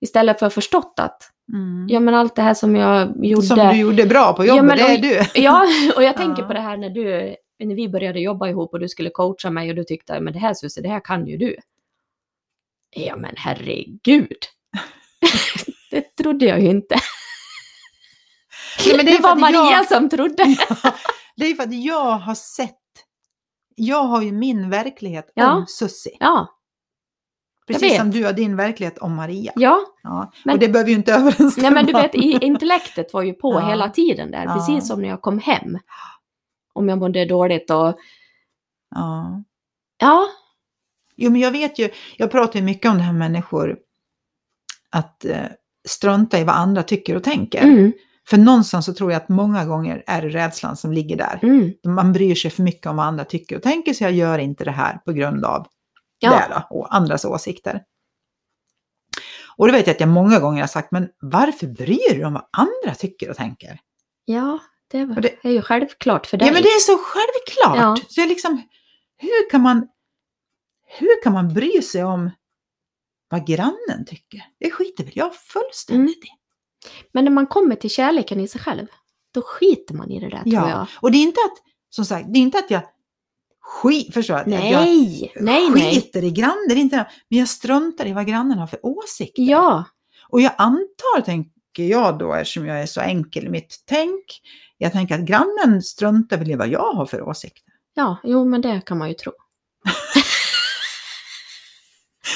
Istället 0.00 0.38
för 0.38 0.48
förstått 0.50 0.94
att, 1.00 1.30
Mm. 1.52 1.86
ja 1.88 2.00
men 2.00 2.14
allt 2.14 2.34
det 2.36 2.42
här 2.42 2.54
som 2.54 2.76
jag 2.76 3.24
gjorde. 3.26 3.46
Som 3.46 3.58
du 3.58 3.76
gjorde 3.76 4.06
bra 4.06 4.32
på 4.32 4.44
jobbet, 4.44 4.56
Ja, 4.56 4.62
men 4.62 4.76
det 4.78 4.82
är 4.82 4.98
du. 4.98 5.22
Ja, 5.42 5.66
och 5.96 6.02
jag 6.02 6.16
tänker 6.16 6.42
Ja. 6.42 6.48
på 6.48 6.54
det 6.54 6.60
här 6.60 6.76
när 6.76 6.90
du, 6.90 7.36
när 7.64 7.74
vi 7.74 7.88
började 7.88 8.20
jobba 8.20 8.48
ihop 8.48 8.72
och 8.72 8.80
du 8.80 8.88
skulle 8.88 9.10
coacha 9.10 9.50
mig 9.50 9.70
och 9.70 9.76
du 9.76 9.84
tyckte, 9.84 10.20
men 10.20 10.32
det 10.32 10.38
här 10.38 10.54
Susie, 10.54 10.82
det 10.82 10.88
här 10.88 11.00
kan 11.04 11.26
ju 11.26 11.36
du. 11.36 11.56
Ja 12.96 13.16
men 13.16 13.34
herregud. 13.36 14.36
det 15.90 16.16
trodde 16.22 16.46
jag 16.46 16.60
ju 16.60 16.66
inte. 16.70 16.96
Nej, 18.86 18.96
men 18.96 19.06
Det, 19.06 19.12
för 19.12 19.22
var 19.22 19.36
Maria 19.36 19.70
jag- 19.70 19.88
som 19.88 20.08
trodde. 20.08 20.44
Det 21.36 21.46
är 21.46 21.54
för 21.54 21.62
att 21.62 21.74
jag 21.84 22.10
har 22.18 22.34
sett, 22.34 22.74
jag 23.74 24.02
har 24.02 24.22
ju 24.22 24.32
min 24.32 24.70
verklighet 24.70 25.32
Ja. 25.34 25.52
om 25.52 25.66
Sussi. 25.66 26.16
Ja, 26.20 26.52
Precis 27.66 27.96
som 27.96 28.10
du 28.10 28.24
har 28.24 28.32
din 28.32 28.56
verklighet 28.56 28.98
om 28.98 29.14
Maria. 29.16 29.52
ja. 29.56 29.80
Ja. 30.02 30.32
Men- 30.44 30.54
och 30.54 30.58
det 30.60 30.68
behöver 30.68 30.90
ju 30.90 30.96
inte 30.96 31.12
överensstämma. 31.14 31.62
Nej 31.62 31.70
men 31.70 31.86
du 31.86 31.92
vet, 31.92 32.14
intellektet 32.42 33.12
var 33.12 33.22
ju 33.22 33.32
på 33.32 33.52
Ja. 33.54 33.68
hela 33.68 33.90
tiden 33.90 34.30
där, 34.30 34.44
Ja. 34.44 34.54
precis 34.54 34.88
som 34.88 35.02
när 35.02 35.08
jag 35.08 35.22
kom 35.22 35.38
hem. 35.38 35.78
Om 36.72 36.88
jag 36.88 36.98
mådde 36.98 37.24
dåligt 37.24 37.70
och, 37.70 37.98
Ja. 38.94 39.42
ja, 40.00 40.26
Jo, 41.18 41.30
men 41.30 41.40
jag 41.40 41.50
vet 41.50 41.78
ju, 41.78 41.90
jag 42.16 42.30
pratar 42.30 42.58
ju 42.60 42.64
mycket 42.64 42.90
om 42.90 42.96
det 42.96 43.02
här 43.02 43.12
med 43.12 43.30
människor, 43.30 43.76
att 44.90 45.24
eh, 45.24 45.44
strunta 45.88 46.38
i 46.38 46.44
vad 46.44 46.56
andra 46.56 46.82
tycker 46.82 47.16
och 47.16 47.24
tänker. 47.24 47.62
mm, 47.62 47.92
För 48.28 48.36
någonstans 48.38 48.86
så 48.86 48.94
tror 48.94 49.12
jag 49.12 49.22
att 49.22 49.28
många 49.28 49.64
gånger 49.64 50.04
är 50.06 50.22
det 50.22 50.28
rädslan 50.28 50.76
som 50.76 50.92
ligger 50.92 51.16
där. 51.16 51.38
mm, 51.42 51.72
Man 51.86 52.12
bryr 52.12 52.34
sig 52.34 52.50
för 52.50 52.62
mycket 52.62 52.86
om 52.86 52.96
vad 52.96 53.06
andra 53.06 53.24
tycker 53.24 53.56
och 53.56 53.62
tänker, 53.62 53.94
så 53.94 54.04
jag 54.04 54.12
gör 54.12 54.38
inte 54.38 54.64
det 54.64 54.70
här 54.70 54.98
på 54.98 55.12
grund 55.12 55.44
av 55.44 55.66
Ja. 56.18 56.30
det 56.30 56.54
då, 56.70 56.76
och 56.76 56.94
andras 56.94 57.24
åsikter. 57.24 57.82
Och 59.56 59.66
det 59.66 59.72
vet 59.72 59.86
jag 59.86 59.94
att 59.94 60.00
jag 60.00 60.08
många 60.08 60.40
gånger 60.40 60.60
har 60.60 60.68
sagt, 60.68 60.92
men 60.92 61.08
varför 61.20 61.66
bryr 61.66 62.08
du 62.10 62.14
dig 62.16 62.24
om 62.24 62.32
vad 62.32 62.48
andra 62.52 62.94
tycker 62.98 63.30
och 63.30 63.36
tänker? 63.36 63.80
ja, 64.24 64.58
det, 64.90 65.04
var, 65.04 65.20
det- 65.20 65.34
är 65.44 65.50
ju 65.50 65.62
självklart 65.62 66.26
för 66.26 66.36
dig. 66.36 66.48
Ja, 66.48 66.54
men 66.54 66.62
det 66.62 66.68
är 66.68 66.78
så 66.80 66.98
självklart. 66.98 68.00
Ja. 68.00 68.06
Så 68.08 68.20
jag 68.20 68.28
liksom, 68.28 68.62
hur 69.16 69.50
kan 69.50 69.60
man, 69.60 69.88
hur 70.98 71.22
kan 71.22 71.32
man 71.32 71.54
bry 71.54 71.82
sig 71.82 72.04
om 72.04 72.30
vad 73.28 73.46
grannen 73.46 74.04
tycker? 74.06 74.42
Det 74.60 74.70
skiter 74.70 75.04
väl 75.04 75.12
jag 75.16 75.34
fullständigt 75.36 76.24
i. 76.24 76.28
Men 77.12 77.24
när 77.24 77.32
man 77.32 77.46
kommer 77.46 77.76
till 77.76 77.90
kärleken 77.90 78.40
i 78.40 78.48
sig 78.48 78.60
själv, 78.60 78.86
då 79.34 79.42
skiter 79.42 79.94
man 79.94 80.10
i 80.10 80.20
det 80.20 80.28
där 80.28 80.42
tror 80.42 80.54
jag. 80.54 80.70
Ja, 80.70 80.86
och 81.00 81.10
det 81.10 81.18
är 81.18 81.22
inte 81.22 81.40
att, 81.40 81.58
som 81.90 82.04
sagt, 82.04 82.32
det 82.32 82.38
är 82.38 82.40
inte 82.42 82.58
att 82.58 82.70
jag 82.70 82.82
skit, 83.60 84.14
förstår? 84.14 84.34
Att 84.34 84.50
jag 84.50 84.60
Nej, 84.60 85.32
nej, 85.36 85.70
nej. 85.70 85.94
skiter 85.94 86.24
i 86.24 86.30
grannen, 86.30 86.64
det 86.68 86.74
är 86.74 86.78
inte. 86.78 86.96
Men 87.30 87.38
jag 87.38 87.48
struntar 87.48 88.06
i 88.06 88.12
vad 88.12 88.26
grannen 88.26 88.58
har 88.58 88.66
för 88.66 88.86
åsikter. 88.86 89.42
Ja, 89.42 89.84
Och 90.28 90.40
jag 90.40 90.52
antar, 90.58 91.20
tänker 91.20 91.82
jag 91.84 92.18
då, 92.18 92.34
eftersom 92.34 92.66
jag 92.66 92.80
är 92.82 92.86
så 92.86 93.00
enkel 93.00 93.46
i 93.46 93.48
mitt 93.48 93.82
tänk, 93.86 94.24
jag 94.78 94.92
tänker 94.92 95.14
att 95.14 95.20
grannen 95.26 95.82
struntar 95.82 96.38
väl 96.38 96.50
i 96.50 96.54
vad 96.54 96.68
jag 96.68 96.92
har 96.92 97.06
för 97.06 97.22
åsikter. 97.22 97.72
ja, 97.94 98.16
jo 98.24 98.44
men 98.44 98.60
det 98.60 98.80
kan 98.86 98.98
man 98.98 99.08
ju 99.08 99.14
tro. 99.14 99.32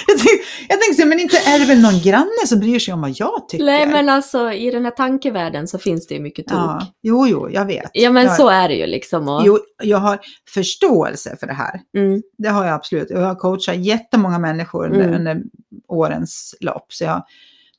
Jag 0.73 0.97
så, 0.97 1.07
men 1.07 1.21
inte 1.21 1.37
är 1.37 1.59
det 1.59 1.65
väl 1.67 1.81
någon 1.81 2.01
granne 2.01 2.47
som 2.47 2.61
bryr 2.61 2.79
sig 2.79 2.95
om 2.95 3.01
vad 3.01 3.11
jag 3.11 3.49
tycker? 3.49 3.65
Nej 3.65 3.87
men 3.87 4.09
alltså 4.09 4.53
i 4.53 4.71
den 4.71 4.85
här 4.85 4.91
tankevärlden 4.91 5.69
så 5.69 5.79
finns 5.79 6.07
det 6.07 6.15
ju 6.15 6.21
mycket 6.21 6.47
tok. 6.47 6.57
ja, 6.59 6.79
Ja, 6.81 6.87
jo, 7.03 7.27
jo, 7.27 7.51
jag 7.51 7.65
vet. 7.65 7.91
men 7.95 8.25
jag, 8.25 8.37
så 8.37 8.49
är 8.49 8.69
det 8.69 8.75
ju 8.75 8.87
liksom. 8.87 9.29
Och, 9.29 9.43
Jo, 9.45 9.59
jag 9.83 9.99
har 9.99 10.19
förståelse 10.55 11.37
för 11.41 11.47
det 11.47 11.53
här. 11.53 11.81
mm, 11.97 12.23
Det 12.39 12.49
har 12.49 12.65
jag 12.65 12.75
absolut. 12.75 13.11
Jag 13.11 13.21
har 13.21 13.35
coachat 13.35 13.77
jättemånga 13.77 14.39
människor 14.39 14.85
under, 14.87 15.01
Mm. 15.05 15.15
under 15.15 15.43
årens 15.89 16.55
lopp. 16.61 16.87
Så 16.93 17.05
jag, 17.05 17.25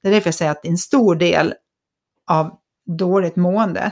det 0.04 0.08
är 0.10 0.14
därför 0.14 0.28
jag 0.28 0.36
säger 0.36 0.52
att 0.52 0.66
en 0.66 0.78
stor 0.78 1.16
del 1.16 1.54
av 2.32 2.52
dåligt 2.98 3.36
mående 3.36 3.92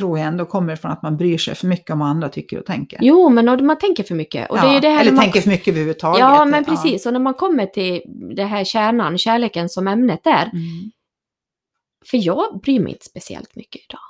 tror 0.00 0.18
jag 0.18 0.26
ändå 0.28 0.46
kommer 0.46 0.76
från 0.76 0.90
att 0.90 1.02
man 1.02 1.16
bryr 1.16 1.38
sig 1.38 1.54
för 1.54 1.66
mycket 1.66 1.90
om 1.90 1.98
vad 1.98 2.08
andra 2.08 2.28
tycker 2.28 2.58
och 2.58 2.66
tänker. 2.66 2.98
jo 3.02 3.28
men 3.28 3.48
och 3.48 3.60
man 3.60 3.78
tänker 3.78 4.04
för 4.04 4.14
mycket. 4.14 4.50
Och 4.50 4.56
det 4.56 4.66
är 4.66 4.80
det 4.80 4.88
här 4.88 5.00
eller 5.00 5.12
man, 5.12 5.24
tänker 5.24 5.40
för 5.40 5.50
mycket 5.50 5.68
överhuvudtaget. 5.68 6.20
Ja 6.20 6.44
men 6.44 6.64
precis, 6.64 7.06
och 7.06 7.12
när 7.12 7.20
man 7.20 7.34
kommer 7.34 7.66
till 7.66 8.02
det 8.36 8.44
här 8.44 8.64
kärnan, 8.64 9.18
kärleken 9.18 9.68
som 9.68 9.88
ämnet 9.88 10.26
är. 10.26 10.42
Mm. 10.42 10.90
För 12.10 12.16
jag 12.26 12.60
bryr 12.60 12.80
mig 12.80 12.92
inte 12.92 13.04
speciellt 13.04 13.56
mycket 13.56 13.82
idag. 13.88 14.00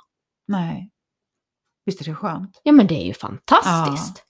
Nej. 0.47 0.89
Visst 1.85 2.01
är 2.01 2.05
det 2.05 2.15
skönt? 2.15 2.61
Ja 2.63 2.71
men 2.71 2.87
det 2.87 2.95
är 3.03 3.05
ju 3.05 3.13
fantastiskt. 3.13 4.23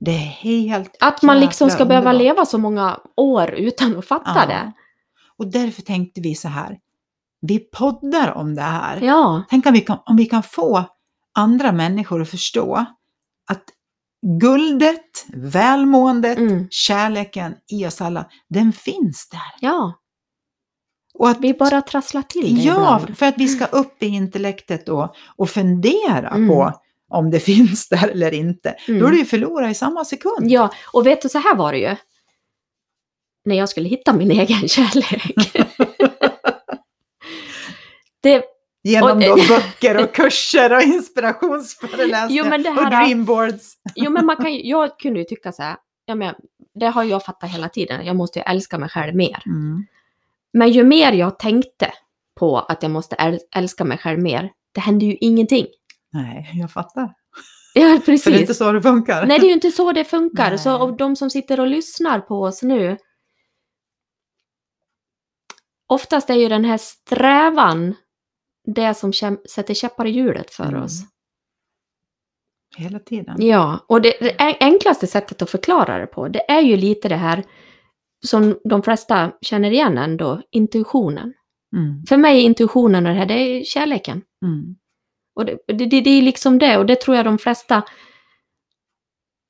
Det 0.00 0.10
är 0.10 0.16
helt 0.16 0.96
Att 1.00 1.22
man 1.22 1.40
liksom 1.40 1.70
ska 1.70 1.84
behöva 1.84 2.10
underbart. 2.10 2.22
leva 2.36 2.46
så 2.46 2.58
många 2.58 3.00
år 3.16 3.50
utan 3.50 3.96
att 3.98 4.06
fatta 4.06 4.32
Ja. 4.36 4.46
det. 4.46 4.72
Och 5.38 5.46
därför 5.52 5.82
tänkte 5.82 6.20
vi 6.20 6.34
så 6.34 6.48
här. 6.48 6.78
Vi 7.40 7.58
poddar 7.58 8.32
om 8.32 8.54
det 8.54 8.62
här. 8.62 9.00
Ja, 9.02 9.42
Tänk 9.50 9.66
om 9.66 9.72
vi, 9.72 9.80
kan, 9.80 9.98
om 10.06 10.16
vi 10.16 10.26
kan 10.26 10.42
få 10.42 10.84
andra 11.34 11.72
människor 11.72 12.22
att 12.22 12.30
förstå 12.30 12.84
att 13.50 13.64
guldet, 14.40 15.24
välmåendet, 15.34 16.38
mm, 16.38 16.66
kärleken 16.70 17.54
i 17.72 17.86
oss 17.86 18.00
alla, 18.00 18.30
den 18.48 18.72
finns 18.72 19.28
där. 19.30 19.40
ja. 19.68 20.00
Och 21.14 21.28
att, 21.28 21.40
Vi 21.40 21.54
bara 21.54 21.82
trasslar 21.82 22.22
till 22.22 22.56
det 22.56 22.62
ja, 22.62 22.74
ibland. 23.00 23.18
för 23.18 23.26
att 23.26 23.38
vi 23.38 23.48
ska 23.48 23.64
upp 23.66 24.02
i 24.02 24.06
intellektet 24.06 24.86
då 24.86 25.14
och 25.36 25.50
fundera 25.50 26.28
Mm. 26.28 26.48
på 26.48 26.72
om 27.08 27.30
det 27.30 27.40
finns 27.50 27.88
där 27.88 28.08
eller 28.08 28.34
inte. 28.34 28.70
Mm. 28.88 29.00
Då 29.00 29.06
är 29.06 29.10
det 29.10 29.16
ju 29.18 29.24
förlora 29.24 29.70
i 29.70 29.74
samma 29.74 30.04
sekund. 30.04 30.50
Ja, 30.50 30.70
och 30.92 31.06
vet 31.06 31.22
du, 31.22 31.28
så 31.28 31.38
här 31.38 31.56
var 31.56 31.72
det 31.72 31.78
ju. 31.78 31.96
När 33.44 33.54
jag 33.56 33.68
skulle 33.68 33.88
hitta 33.88 34.12
min 34.12 34.30
egen 34.30 34.68
kärlek. 34.68 35.36
det, 38.22 38.44
Genom 38.84 39.10
Och- 39.10 39.20
då 39.20 39.36
böcker 39.48 40.04
och 40.04 40.14
kurser 40.14 40.72
och 40.76 40.82
inspirationsföreläsningar 40.82 42.28
Jo, 42.30 42.44
men 42.50 42.62
det 42.62 42.68
och 42.70 42.76
här- 42.76 42.90
dreamboards. 43.04 43.74
jo, 43.94 44.10
men 44.10 44.26
man 44.26 44.36
kan, 44.36 44.58
jag 44.68 44.98
kunde 44.98 45.18
ju 45.18 45.24
tycka 45.24 45.52
så 45.52 45.62
här, 45.62 45.76
ja, 46.06 46.14
men, 46.14 46.34
det 46.74 46.86
har 46.86 47.04
jag 47.04 47.24
fattat 47.24 47.50
hela 47.50 47.68
tiden, 47.68 48.06
jag 48.06 48.16
måste 48.16 48.38
ju 48.38 48.42
älska 48.42 48.78
mig 48.78 48.88
själv 48.88 49.14
mer. 49.16 49.42
Mm. 49.46 49.86
Men 50.52 50.68
ju 50.70 50.84
mer 50.84 51.12
jag 51.12 51.38
tänkte 51.38 51.92
på 52.40 52.58
att 52.58 52.82
jag 52.82 52.92
måste 52.92 53.16
äl- 53.16 53.38
älska 53.56 53.84
mig 53.84 53.98
själv 53.98 54.18
mer, 54.22 54.50
det 54.74 54.80
hände 54.80 55.04
ju 55.04 55.16
ingenting. 55.20 55.66
Nej, 56.12 56.50
jag 56.54 56.72
fattar. 56.72 57.14
Ja, 57.74 57.82
För 57.82 57.82
det 57.82 57.90
är 57.90 57.94
inte 57.94 58.06
precis. 58.06 58.58
så 58.58 58.72
det 58.72 58.82
funkar. 58.82 59.26
Nej, 59.26 59.38
det 59.38 59.46
är 59.46 59.48
ju 59.48 59.54
inte 59.54 59.70
så 59.70 59.92
det 59.92 60.04
funkar. 60.04 60.48
Nej. 60.50 60.58
Så 60.58 60.82
och 60.82 60.96
de 60.96 61.16
som 61.16 61.30
sitter 61.30 61.60
och 61.60 61.66
lyssnar 61.66 62.20
på 62.20 62.40
oss 62.42 62.62
nu, 62.62 62.96
oftast 65.86 66.30
är 66.30 66.34
ju 66.34 66.48
den 66.48 66.64
här 66.64 66.78
strävan 66.78 67.94
det 68.64 68.94
som 68.94 69.12
sätter 69.50 69.74
käppar 69.74 70.06
i 70.06 70.10
hjulet 70.10 70.50
för 70.50 70.64
Mm. 70.68 70.82
oss. 70.82 71.00
Hela 72.76 72.98
tiden. 72.98 73.36
Ja, 73.46 73.84
och 73.88 74.02
det, 74.02 74.14
det 74.20 74.30
en- 74.30 74.54
enklaste 74.60 75.06
sättet 75.06 75.42
att 75.42 75.50
förklara 75.50 75.98
det 75.98 76.06
på, 76.06 76.28
det 76.28 76.50
är 76.50 76.60
ju 76.60 76.76
lite 76.76 77.08
det 77.08 77.16
här 77.16 77.44
som 78.26 78.58
de 78.64 78.82
flesta 78.82 79.32
känner 79.40 79.70
igen 79.70 79.98
ändå, 79.98 80.42
intuitionen. 80.50 81.34
Mm. 81.76 82.02
För 82.08 82.16
mig 82.16 82.38
är 82.38 82.42
intuitionen 82.42 83.06
och 83.06 83.12
det 83.12 83.18
här, 83.18 83.26
det 83.26 83.34
är 83.34 83.64
kärleken. 83.64 84.22
Mm. 84.42 84.76
Och 85.34 85.44
det, 85.44 85.58
det, 85.66 85.86
det, 85.86 86.00
det 86.00 86.10
är 86.10 86.22
liksom 86.22 86.58
det, 86.58 86.78
och 86.78 86.86
det 86.86 87.00
tror 87.00 87.16
jag 87.16 87.24
de 87.26 87.38
flesta 87.38 87.82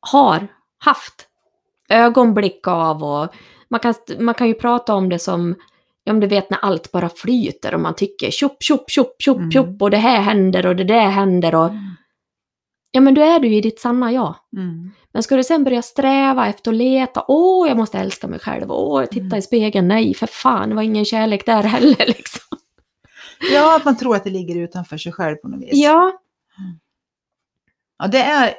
har 0.00 0.48
haft 0.78 1.28
ögonblick 1.88 2.66
av. 2.68 3.04
Och 3.04 3.34
man, 3.68 3.80
kan, 3.80 3.94
man 4.18 4.34
kan 4.34 4.46
ju 4.48 4.54
prata 4.54 4.94
om 4.94 5.08
det 5.08 5.18
som, 5.18 5.54
men 6.12 6.20
du 6.20 6.26
vet 6.26 6.50
när 6.50 6.58
allt 6.58 6.92
bara 6.92 7.08
flyter 7.08 7.74
och 7.74 7.80
man 7.80 7.94
tycker 7.94 8.30
tjopp, 8.30 8.62
tjopp, 8.62 8.90
tjopp, 8.90 9.16
tjopp, 9.22 9.38
Mm. 9.38 9.50
tjopp 9.50 9.82
och 9.82 9.90
det 9.90 9.96
här 9.96 10.20
händer 10.20 10.66
och 10.66 10.76
det 10.76 10.84
där 10.84 11.08
händer 11.08 11.54
och 11.54 11.70
ja 12.90 13.00
men 13.00 13.14
då 13.14 13.22
är 13.22 13.40
du 13.40 13.48
ju 13.48 13.56
i 13.56 13.60
ditt 13.60 13.80
sanna 13.80 14.12
jag. 14.12 14.34
Mm. 14.56 14.90
Men 15.12 15.22
ska 15.22 15.36
du 15.36 15.44
sen 15.44 15.64
börja 15.64 15.82
sträva 15.82 16.46
efter 16.46 16.70
att 16.70 16.76
leta, 16.76 17.24
åh 17.28 17.68
jag 17.68 17.76
måste 17.76 17.98
älska 17.98 18.26
mig 18.28 18.38
själv, 18.38 18.72
åh 18.72 19.04
titta 19.04 19.24
Mm. 19.26 19.38
i 19.38 19.42
spegeln, 19.42 19.88
nej 19.88 20.14
för 20.14 20.26
fan 20.26 20.68
det 20.68 20.74
var 20.74 20.82
ingen 20.82 21.04
kärlek 21.04 21.46
där 21.46 21.62
heller 21.62 21.96
liksom. 22.06 22.58
Ja, 23.52 23.76
att 23.76 23.84
man 23.84 23.96
tror 23.96 24.16
att 24.16 24.24
det 24.24 24.30
ligger 24.30 24.56
utanför 24.60 24.96
sig 24.98 25.12
själv 25.12 25.36
på 25.36 25.48
något 25.48 25.60
vis. 25.62 25.70
Ja, 25.72 26.12
Ja, 27.98 28.06
det 28.06 28.22
är, 28.22 28.54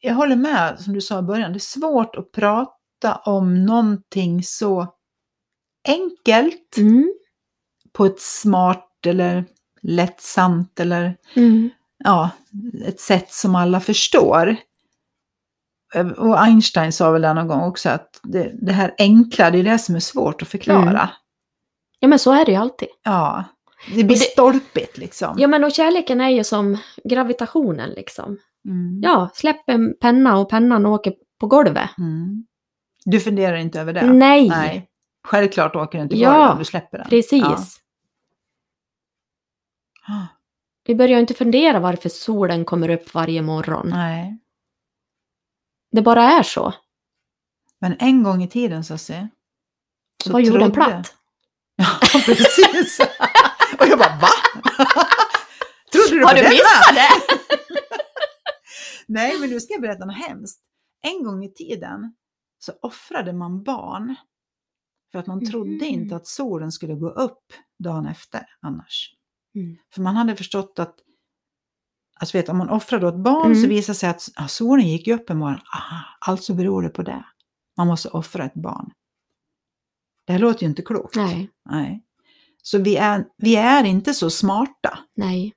jag 0.00 0.14
håller 0.14 0.36
med 0.36 0.80
som 0.80 0.92
du 0.94 1.00
sa 1.00 1.18
i 1.18 1.22
början, 1.22 1.52
det 1.52 1.56
är 1.56 1.60
svårt 1.80 2.16
att 2.16 2.32
prata 2.32 3.14
om 3.24 3.64
någonting 3.64 4.42
så 4.42 4.94
enkelt 5.88 6.76
Mm. 6.78 7.12
på 7.92 8.04
ett 8.06 8.20
smart 8.20 8.88
eller 9.06 9.44
lättsamt 9.82 10.80
eller 10.80 11.16
Mm. 11.36 11.70
ja, 12.04 12.30
ett 12.86 13.00
sätt 13.00 13.32
som 13.32 13.54
alla 13.54 13.80
förstår. 13.80 14.56
Och 16.16 16.42
Einstein 16.42 16.92
sa 16.92 17.10
väl 17.10 17.22
det 17.22 17.34
någon 17.34 17.48
gång 17.48 17.60
också 17.60 17.88
att 17.88 18.20
det, 18.22 18.52
det 18.62 18.72
här 18.72 18.94
enkla, 18.98 19.50
det 19.50 19.58
är 19.58 19.62
det 19.62 19.78
som 19.78 19.94
är 19.94 20.00
svårt 20.00 20.42
att 20.42 20.48
förklara. 20.48 20.80
Mm. 20.90 21.06
Ja, 22.00 22.08
men 22.08 22.18
så 22.18 22.32
är 22.32 22.44
det 22.44 22.50
ju 22.52 22.56
alltid. 22.58 22.88
Ja, 23.04 23.44
det 23.94 24.04
blir 24.04 24.16
det- 24.16 24.22
stolpigt 24.22 24.98
liksom. 24.98 25.34
Ja, 25.38 25.48
men 25.48 25.64
och 25.64 25.72
kärleken 25.72 26.20
är 26.20 26.28
ju 26.30 26.44
som 26.44 26.78
gravitationen 27.04 27.90
liksom. 27.90 28.38
Mm. 28.68 29.00
Ja, 29.02 29.30
släpp 29.34 29.68
en 29.68 29.94
penna 30.00 30.38
och 30.38 30.50
pennan 30.50 30.86
åker 30.86 31.14
på 31.40 31.46
golvet. 31.46 31.90
Mm. 31.98 32.46
Du 33.04 33.20
funderar 33.20 33.56
inte 33.56 33.80
över 33.80 33.92
det? 33.92 34.12
Nej, 34.12 34.48
Nej. 34.48 34.88
Självklart 35.24 35.76
åker 35.76 35.98
den 35.98 36.08
till 36.08 36.20
Ja, 36.20 36.52
om 36.52 36.58
du 36.58 36.64
släpper 36.64 36.98
den. 36.98 37.08
precis. 37.08 37.80
Ja. 40.08 40.26
Vi 40.84 40.94
börjar 40.94 41.20
inte 41.20 41.34
fundera 41.34 41.80
varför 41.80 42.08
solen 42.08 42.64
kommer 42.64 42.88
upp 42.88 43.14
varje 43.14 43.42
morgon. 43.42 43.88
Nej. 43.90 44.38
Det 45.90 46.02
bara 46.02 46.22
är 46.22 46.42
så. 46.42 46.74
Men 47.78 47.96
en 47.98 48.22
gång 48.22 48.42
i 48.42 48.48
tiden 48.48 48.84
så 48.84 48.98
se. 48.98 49.28
så 50.24 50.32
Var 50.32 50.40
jorden 50.40 50.72
trodde- 50.72 50.74
platt? 50.90 51.14
Ja, 51.76 51.86
precis. 52.26 53.00
Och 53.80 53.86
jag 53.86 53.98
bara, 53.98 54.18
va? 54.22 54.28
Trodde 55.92 56.10
du 56.18 56.24
Har 56.24 56.34
du 56.34 56.42
missat 56.48 56.94
det? 56.94 57.36
Nej, 59.06 59.38
men 59.40 59.50
nu 59.50 59.60
ska 59.60 59.72
jag 59.74 59.82
berätta 59.82 60.04
något 60.04 60.16
hemskt. 60.16 60.60
En 61.02 61.24
gång 61.24 61.44
i 61.44 61.52
tiden 61.54 62.14
så 62.58 62.72
offrade 62.82 63.32
man 63.32 63.62
barn 63.62 64.16
för 65.12 65.18
att 65.18 65.26
man 65.26 65.46
trodde 65.46 65.70
Mhm. 65.70 65.82
inte 65.84 66.16
att 66.16 66.26
solen 66.26 66.72
skulle 66.72 66.94
gå 66.94 67.08
upp 67.10 67.52
dagen 67.78 68.06
efter 68.06 68.46
annars. 68.60 69.14
Mm. 69.54 69.76
För 69.94 70.02
man 70.02 70.16
hade 70.16 70.36
förstått 70.36 70.78
att 70.78 70.94
alltså 72.20 72.38
vet, 72.38 72.48
om 72.48 72.58
man 72.58 72.68
offrar 72.70 73.00
då 73.00 73.08
ett 73.08 73.14
barn 73.24 73.54
så 73.54 73.58
Mm. 73.58 73.70
visar 73.70 73.92
det 73.92 73.98
sig 73.98 74.08
att 74.10 74.28
ja, 74.36 74.48
solen 74.48 74.88
gick 74.88 75.08
upp 75.08 75.30
en 75.30 75.38
morgon. 75.38 75.60
Aha, 75.74 76.04
alltså 76.20 76.54
beror 76.54 76.82
det 76.82 76.88
på 76.88 77.02
det. 77.02 77.24
Man 77.76 77.86
måste 77.86 78.08
offra 78.08 78.44
ett 78.44 78.54
barn. 78.54 78.90
Det 80.26 80.32
här 80.32 80.40
låter 80.40 80.62
ju 80.62 80.68
inte 80.68 80.82
klokt. 80.82 81.16
Nej, 81.16 81.50
Nej. 81.70 82.04
Så 82.62 82.78
vi 82.78 82.96
är, 82.96 83.24
vi 83.36 83.56
är 83.56 83.84
inte 83.84 84.14
så 84.14 84.30
smarta. 84.30 84.98
nej. 85.16 85.52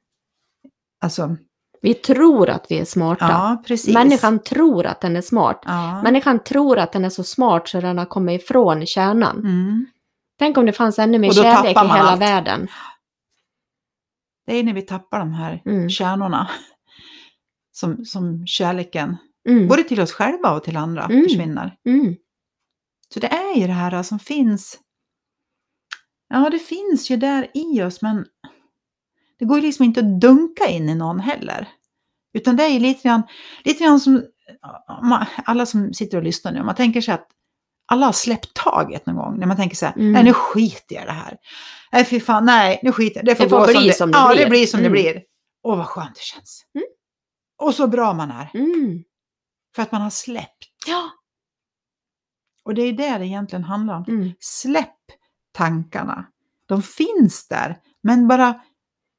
Alltså, 1.01 1.37
Vi 1.85 1.93
tror 1.93 2.49
att 2.49 2.71
vi 2.71 2.79
är 2.79 2.85
smarta. 2.85 3.25
ja, 3.29 3.63
precis. 3.67 3.93
Människan 3.93 4.39
tror 4.39 4.85
att 4.85 5.01
den 5.01 5.15
är 5.15 5.21
smart. 5.21 5.61
Ja. 5.65 6.01
Människan 6.01 6.39
tror 6.43 6.77
att 6.77 6.91
den 6.91 7.05
är 7.05 7.09
så 7.09 7.23
smart 7.23 7.67
så 7.67 7.81
den 7.81 7.97
har 7.97 8.05
kommit 8.05 8.41
ifrån 8.41 8.85
kärnan. 8.85 9.37
Mm. 9.39 9.85
Tänk 10.39 10.57
om 10.57 10.65
det 10.65 10.73
fanns 10.73 10.99
ännu 10.99 11.19
mer 11.19 11.31
kärlek 11.31 11.65
i 11.77 11.79
hela 11.79 11.93
allt. 11.99 12.21
världen. 12.21 12.67
Det 14.47 14.55
är 14.55 14.63
när 14.63 14.73
vi 14.73 14.81
tappar 14.81 15.19
de 15.19 15.33
här 15.33 15.61
Mm. 15.65 15.89
kärnorna. 15.89 16.49
Som, 17.71 18.05
som 18.05 18.47
kärleken, 18.47 19.17
Mm. 19.49 19.67
både 19.67 19.83
till 19.83 20.01
oss 20.01 20.11
själva 20.11 20.51
och 20.55 20.63
till 20.63 20.77
andra, 20.77 21.03
Mm. 21.05 21.23
försvinner. 21.23 21.75
Mm. 21.85 22.15
Så 23.13 23.19
det 23.19 23.27
är 23.27 23.55
ju 23.59 23.67
det 23.67 23.73
här 23.73 24.03
som 24.03 24.19
finns. 24.19 24.79
Ja, 26.29 26.49
det 26.49 26.59
finns 26.59 27.09
ju 27.09 27.17
där 27.17 27.47
i 27.53 27.83
oss, 27.83 28.01
men 28.01 28.25
det 29.39 29.45
går 29.45 29.57
ju 29.57 29.63
liksom 29.63 29.85
inte 29.85 29.99
att 29.99 30.19
dunka 30.21 30.67
in 30.67 30.89
i 30.89 30.95
någon 30.95 31.19
heller. 31.19 31.67
Utan 32.33 32.55
det 32.55 32.63
är 32.63 32.69
ju 32.69 32.79
lite 32.79 33.07
grann, 33.07 33.23
lite 33.63 33.83
grann 33.83 33.99
som 33.99 34.23
alla 35.45 35.65
som 35.65 35.93
sitter 35.93 36.17
och 36.17 36.23
lyssnar 36.23 36.51
nu, 36.51 36.63
man 36.63 36.75
tänker 36.75 37.01
sig 37.01 37.13
att 37.13 37.27
alla 37.87 38.05
har 38.05 38.13
släppt 38.13 38.53
taget 38.53 39.05
någon 39.05 39.15
gång. 39.15 39.39
När 39.39 39.47
man 39.47 39.57
tänker 39.57 39.75
så 39.75 39.85
här, 39.85 39.93
Mm. 39.95 40.11
nej 40.11 40.23
nu 40.23 40.33
skiter 40.33 40.95
jag 40.95 41.03
i 41.03 41.07
det 41.07 41.11
här. 41.11 41.37
Nej 41.91 42.05
fy 42.05 42.19
fan, 42.19 42.45
nej 42.45 42.79
nu 42.83 42.91
skiter 42.91 43.19
jag. 43.19 43.25
Det 43.25 43.35
får, 43.35 43.43
Det 43.43 43.49
får 43.49 43.59
gå 43.59 43.65
bli 43.65 43.73
som 43.73 43.83
det, 43.87 43.93
som 43.93 44.11
det 44.11 44.17
ja, 44.17 44.33
blir. 44.33 44.43
det 44.43 44.49
blir 44.49 44.65
som 44.67 44.79
Mm. 44.79 44.91
det 44.91 45.01
blir. 45.01 45.23
Åh 45.63 45.77
vad 45.77 45.85
skönt 45.87 46.15
det 46.15 46.21
känns. 46.21 46.65
Mm. 46.75 46.85
Och 47.61 47.75
så 47.75 47.87
bra 47.87 48.13
man 48.13 48.31
är. 48.31 48.51
Mm. 48.53 49.03
För 49.75 49.81
att 49.81 49.91
man 49.91 50.01
har 50.01 50.09
släppt. 50.09 50.69
Ja. 50.87 51.09
Och 52.65 52.73
det 52.75 52.81
är 52.81 52.93
det 52.93 53.17
det 53.17 53.25
egentligen 53.25 53.63
handlar 53.63 53.95
om. 53.95 54.05
Mm. 54.07 54.31
Släpp 54.39 54.95
tankarna. 55.53 56.25
De 56.65 56.81
finns 56.81 57.47
där, 57.47 57.77
men 58.03 58.27
bara 58.27 58.61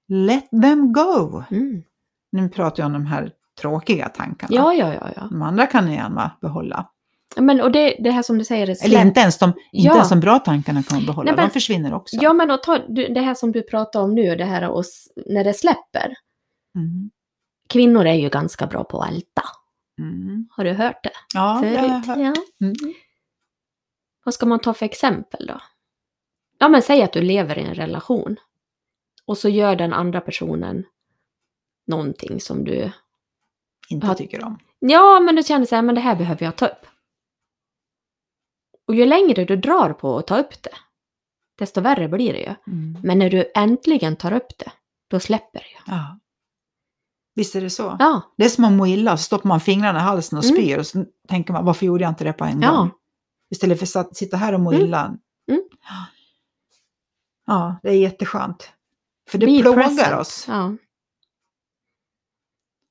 let 0.08 0.50
them 0.50 0.92
go. 0.92 1.42
Mm. 1.50 1.82
Nu 2.32 2.48
pratar 2.48 2.82
jag 2.82 2.86
om 2.86 2.92
de 2.92 3.06
här 3.06 3.32
tråkiga 3.60 4.08
tankarna. 4.08 4.54
Ja, 4.54 4.74
ja, 4.74 4.94
ja, 4.94 5.10
ja. 5.16 5.22
De 5.30 5.42
andra 5.42 5.66
kan 5.66 5.86
ni 5.86 5.94
gärna 5.94 6.30
behålla. 6.40 6.90
Men 7.36 7.60
och 7.60 7.72
det, 7.72 7.96
det 8.00 8.10
här 8.10 8.22
som 8.22 8.38
du 8.38 8.44
säger, 8.44 8.62
är 8.62 8.70
Eller 8.70 8.74
släpp. 8.74 9.04
inte 9.06 9.20
ens 9.20 9.38
de, 9.38 9.48
inte 9.72 9.88
Ja. 9.88 9.94
ens 9.94 10.08
de 10.08 10.20
bra 10.20 10.38
tankarna 10.38 10.82
kan 10.82 10.96
man 10.98 11.06
behålla, 11.06 11.30
Nej, 11.30 11.36
men- 11.36 11.48
de 11.48 11.52
försvinner 11.52 11.94
också. 11.94 12.16
Ja, 12.20 12.32
men 12.32 12.50
och 12.50 12.62
ta, 12.62 12.78
det 12.88 13.20
här 13.20 13.34
som 13.34 13.52
du 13.52 13.62
pratar 13.62 14.00
om 14.02 14.14
nu, 14.14 14.36
det 14.36 14.44
här 14.44 14.68
och, 14.70 14.84
när 15.26 15.44
det 15.44 15.54
släpper. 15.54 16.14
Mm. 16.74 17.10
Kvinnor 17.68 18.06
är 18.06 18.14
ju 18.14 18.28
ganska 18.28 18.66
bra 18.66 18.84
på 18.84 19.00
att 19.00 19.10
älta. 19.10 19.42
Mm. 20.00 20.48
Har 20.50 20.64
du 20.64 20.72
hört 20.72 21.04
det 21.04 21.10
Ja, 21.34 21.58
det 21.62 21.68
har 21.76 21.88
jag 21.88 22.04
förut? 22.04 22.06
hört. 22.06 22.18
Ja. 22.60 22.66
Mm. 22.66 22.74
Vad 24.24 24.34
ska 24.34 24.46
man 24.46 24.58
ta 24.58 24.74
för 24.74 24.86
exempel 24.86 25.46
då? 25.46 25.60
Ja, 26.58 26.68
men 26.68 26.82
säg 26.82 27.02
att 27.02 27.12
du 27.12 27.22
lever 27.22 27.58
i 27.58 27.62
en 27.62 27.74
relation. 27.74 28.36
Och 29.26 29.38
så 29.38 29.48
gör 29.48 29.76
den 29.76 29.92
andra 29.92 30.20
personen 30.20 30.84
någonting 31.86 32.40
som 32.40 32.64
du... 32.64 32.92
Inte 33.88 34.06
Ja. 34.06 34.14
tycker 34.14 34.44
om. 34.44 34.58
Ja, 34.78 35.20
men 35.20 35.36
du 35.36 35.42
känner 35.42 35.66
så 35.66 35.74
här, 35.74 35.82
men 35.82 35.94
det 35.94 36.00
här 36.00 36.16
behöver 36.16 36.44
jag 36.46 36.56
ta 36.56 36.66
upp. 36.66 36.86
Och 38.86 38.94
ju 38.94 39.06
längre 39.06 39.44
du 39.44 39.56
drar 39.56 39.92
på 39.92 40.18
att 40.18 40.26
ta 40.26 40.38
upp 40.38 40.62
det, 40.62 40.70
desto 41.58 41.80
värre 41.80 42.08
blir 42.08 42.32
det 42.32 42.38
ju. 42.38 42.54
Mm. 42.72 43.00
Men 43.02 43.18
när 43.18 43.30
du 43.30 43.50
äntligen 43.54 44.16
tar 44.16 44.32
upp 44.32 44.58
det, 44.58 44.72
då 45.08 45.20
släpper 45.20 45.58
det 45.60 45.66
ju. 45.66 45.96
Ja. 45.96 46.18
Visst 47.34 47.54
är 47.54 47.60
det 47.60 47.70
så? 47.70 47.96
Ja, 47.98 48.32
Det 48.36 48.44
är 48.44 48.48
som 48.48 48.64
att 48.64 48.72
må 48.72 48.86
illa, 48.86 49.16
så 49.16 49.22
stoppar 49.22 49.48
man 49.48 49.60
fingrarna 49.60 49.98
i 49.98 50.02
halsen 50.02 50.38
och 50.38 50.44
Mm. 50.44 50.56
spyr 50.56 50.78
och 50.78 50.86
så 50.86 51.04
tänker 51.28 51.52
man, 51.52 51.64
varför 51.64 51.86
gjorde 51.86 52.02
jag 52.04 52.10
inte 52.10 52.24
det 52.24 52.32
på 52.32 52.44
en 52.44 52.62
Ja. 52.62 52.70
gång? 52.76 52.90
Istället 53.50 53.78
för 53.92 54.00
att 54.00 54.16
sitta 54.16 54.36
här 54.36 54.52
och 54.52 54.60
må 54.60 54.72
Mm. 54.72 54.84
illa. 54.86 55.16
Mm. 55.50 55.62
Ja, 57.46 57.76
det 57.82 57.88
är 57.88 57.94
jätteskönt. 57.98 58.72
För 59.28 59.38
det 59.38 59.46
be 59.46 59.60
plågar 59.62 59.82
present. 59.82 60.20
oss. 60.20 60.44
Ja. 60.48 60.76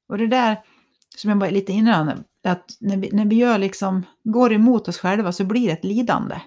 Och 0.10 0.18
det 0.18 0.28
där 0.28 0.58
som 1.18 1.30
jag 1.30 1.38
var 1.38 1.52
lite 1.52 1.72
innan, 1.72 2.24
att 2.44 2.78
när 2.80 2.98
vi, 2.98 3.10
när 3.12 3.26
vi 3.26 3.36
gör 3.36 3.58
liksom, 3.58 4.04
går 4.24 4.54
emot 4.54 4.88
oss 4.88 4.98
själva 4.98 5.32
så 5.32 5.44
blir 5.46 5.68
det 5.68 5.74
ett 5.74 5.84
lidande. 5.84 6.42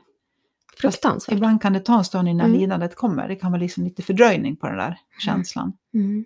Fruktansvärt. 0.76 1.34
Ibland 1.34 1.62
kan 1.62 1.72
det 1.72 1.80
ta 1.80 1.98
en 1.98 2.04
stund 2.04 2.28
innan 2.28 2.46
Mm. 2.46 2.60
lidandet 2.60 2.94
kommer. 2.96 3.28
Det 3.28 3.36
kan 3.36 3.52
vara 3.52 3.60
liksom 3.60 3.84
lite 3.84 4.02
fördröjning 4.02 4.56
på 4.56 4.66
den 4.66 4.76
där 4.76 4.98
känslan. 5.18 5.72
Mm. 5.94 6.24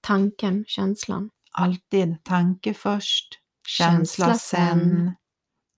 Tanken, 0.00 0.64
känslan. 0.68 1.30
Alltid 1.52 2.24
tanke 2.24 2.74
först, 2.74 3.28
känsla, 3.66 4.26
Känsla 4.26 4.34
sen. 4.34 4.80
sen. 4.80 5.14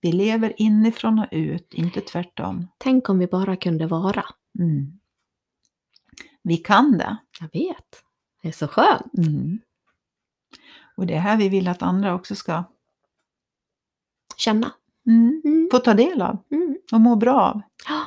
Vi 0.01 0.11
lever 0.11 0.53
inifrån 0.57 1.19
och 1.19 1.27
ut, 1.31 1.73
inte 1.73 2.01
tvärtom. 2.01 2.67
Tänk 2.77 3.09
om 3.09 3.19
vi 3.19 3.27
bara 3.27 3.55
kunde 3.55 3.87
vara. 3.87 4.25
Mm. 4.59 4.99
Vi 6.43 6.57
kan 6.57 6.97
det. 6.97 7.17
Jag 7.39 7.49
vet. 7.61 8.03
Det 8.41 8.47
är 8.47 8.51
så 8.51 8.67
skönt. 8.67 9.13
Mm. 9.17 9.59
Och 10.97 11.05
det 11.07 11.13
är 11.13 11.19
här 11.19 11.37
vi 11.37 11.49
vill 11.49 11.67
att 11.67 11.81
andra 11.81 12.13
också 12.15 12.35
ska 12.35 12.63
Känna. 14.37 14.71
mm, 15.07 15.41
Mm. 15.45 15.69
få 15.71 15.79
ta 15.79 15.93
del 15.93 16.21
av 16.21 16.37
Mm. 16.51 16.77
och 16.91 17.01
må 17.01 17.15
bra 17.15 17.41
av. 17.41 17.61
Ja. 17.87 18.01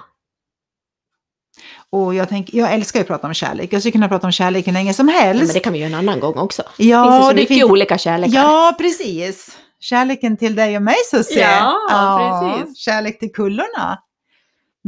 Och 1.90 2.14
jag, 2.14 2.28
tänker, 2.28 2.58
jag 2.58 2.72
älskar 2.74 3.00
ju 3.00 3.02
att 3.02 3.06
prata 3.08 3.26
om 3.26 3.34
kärlek. 3.34 3.72
Jag 3.72 3.82
skulle 3.82 3.92
kunna 3.92 4.08
prata 4.08 4.26
om 4.26 4.32
kärlek 4.32 4.66
hur 4.66 4.72
länge 4.72 4.94
som 4.94 5.08
Ja, 5.08 5.14
helst. 5.14 5.44
men 5.46 5.54
det 5.54 5.60
kan 5.60 5.72
vi 5.72 5.78
göra 5.78 5.88
en 5.88 5.94
annan 5.94 6.20
gång 6.20 6.34
också. 6.38 6.62
ja, 6.76 7.04
det 7.04 7.10
finns 7.12 7.24
så 7.24 7.30
det 7.30 7.34
mycket 7.36 7.48
finns- 7.56 7.70
olika 7.70 7.98
kärlekar. 7.98 8.34
Ja, 8.42 8.74
precis. 8.78 9.58
Kärleken 9.80 10.36
till 10.36 10.54
dig 10.54 10.76
och 10.76 10.82
mig 10.82 10.94
Susie. 11.10 11.40
Ja, 11.60 12.60
precis. 12.62 12.78
Kärlek 12.78 13.18
till 13.18 13.32
kullorna. 13.32 14.02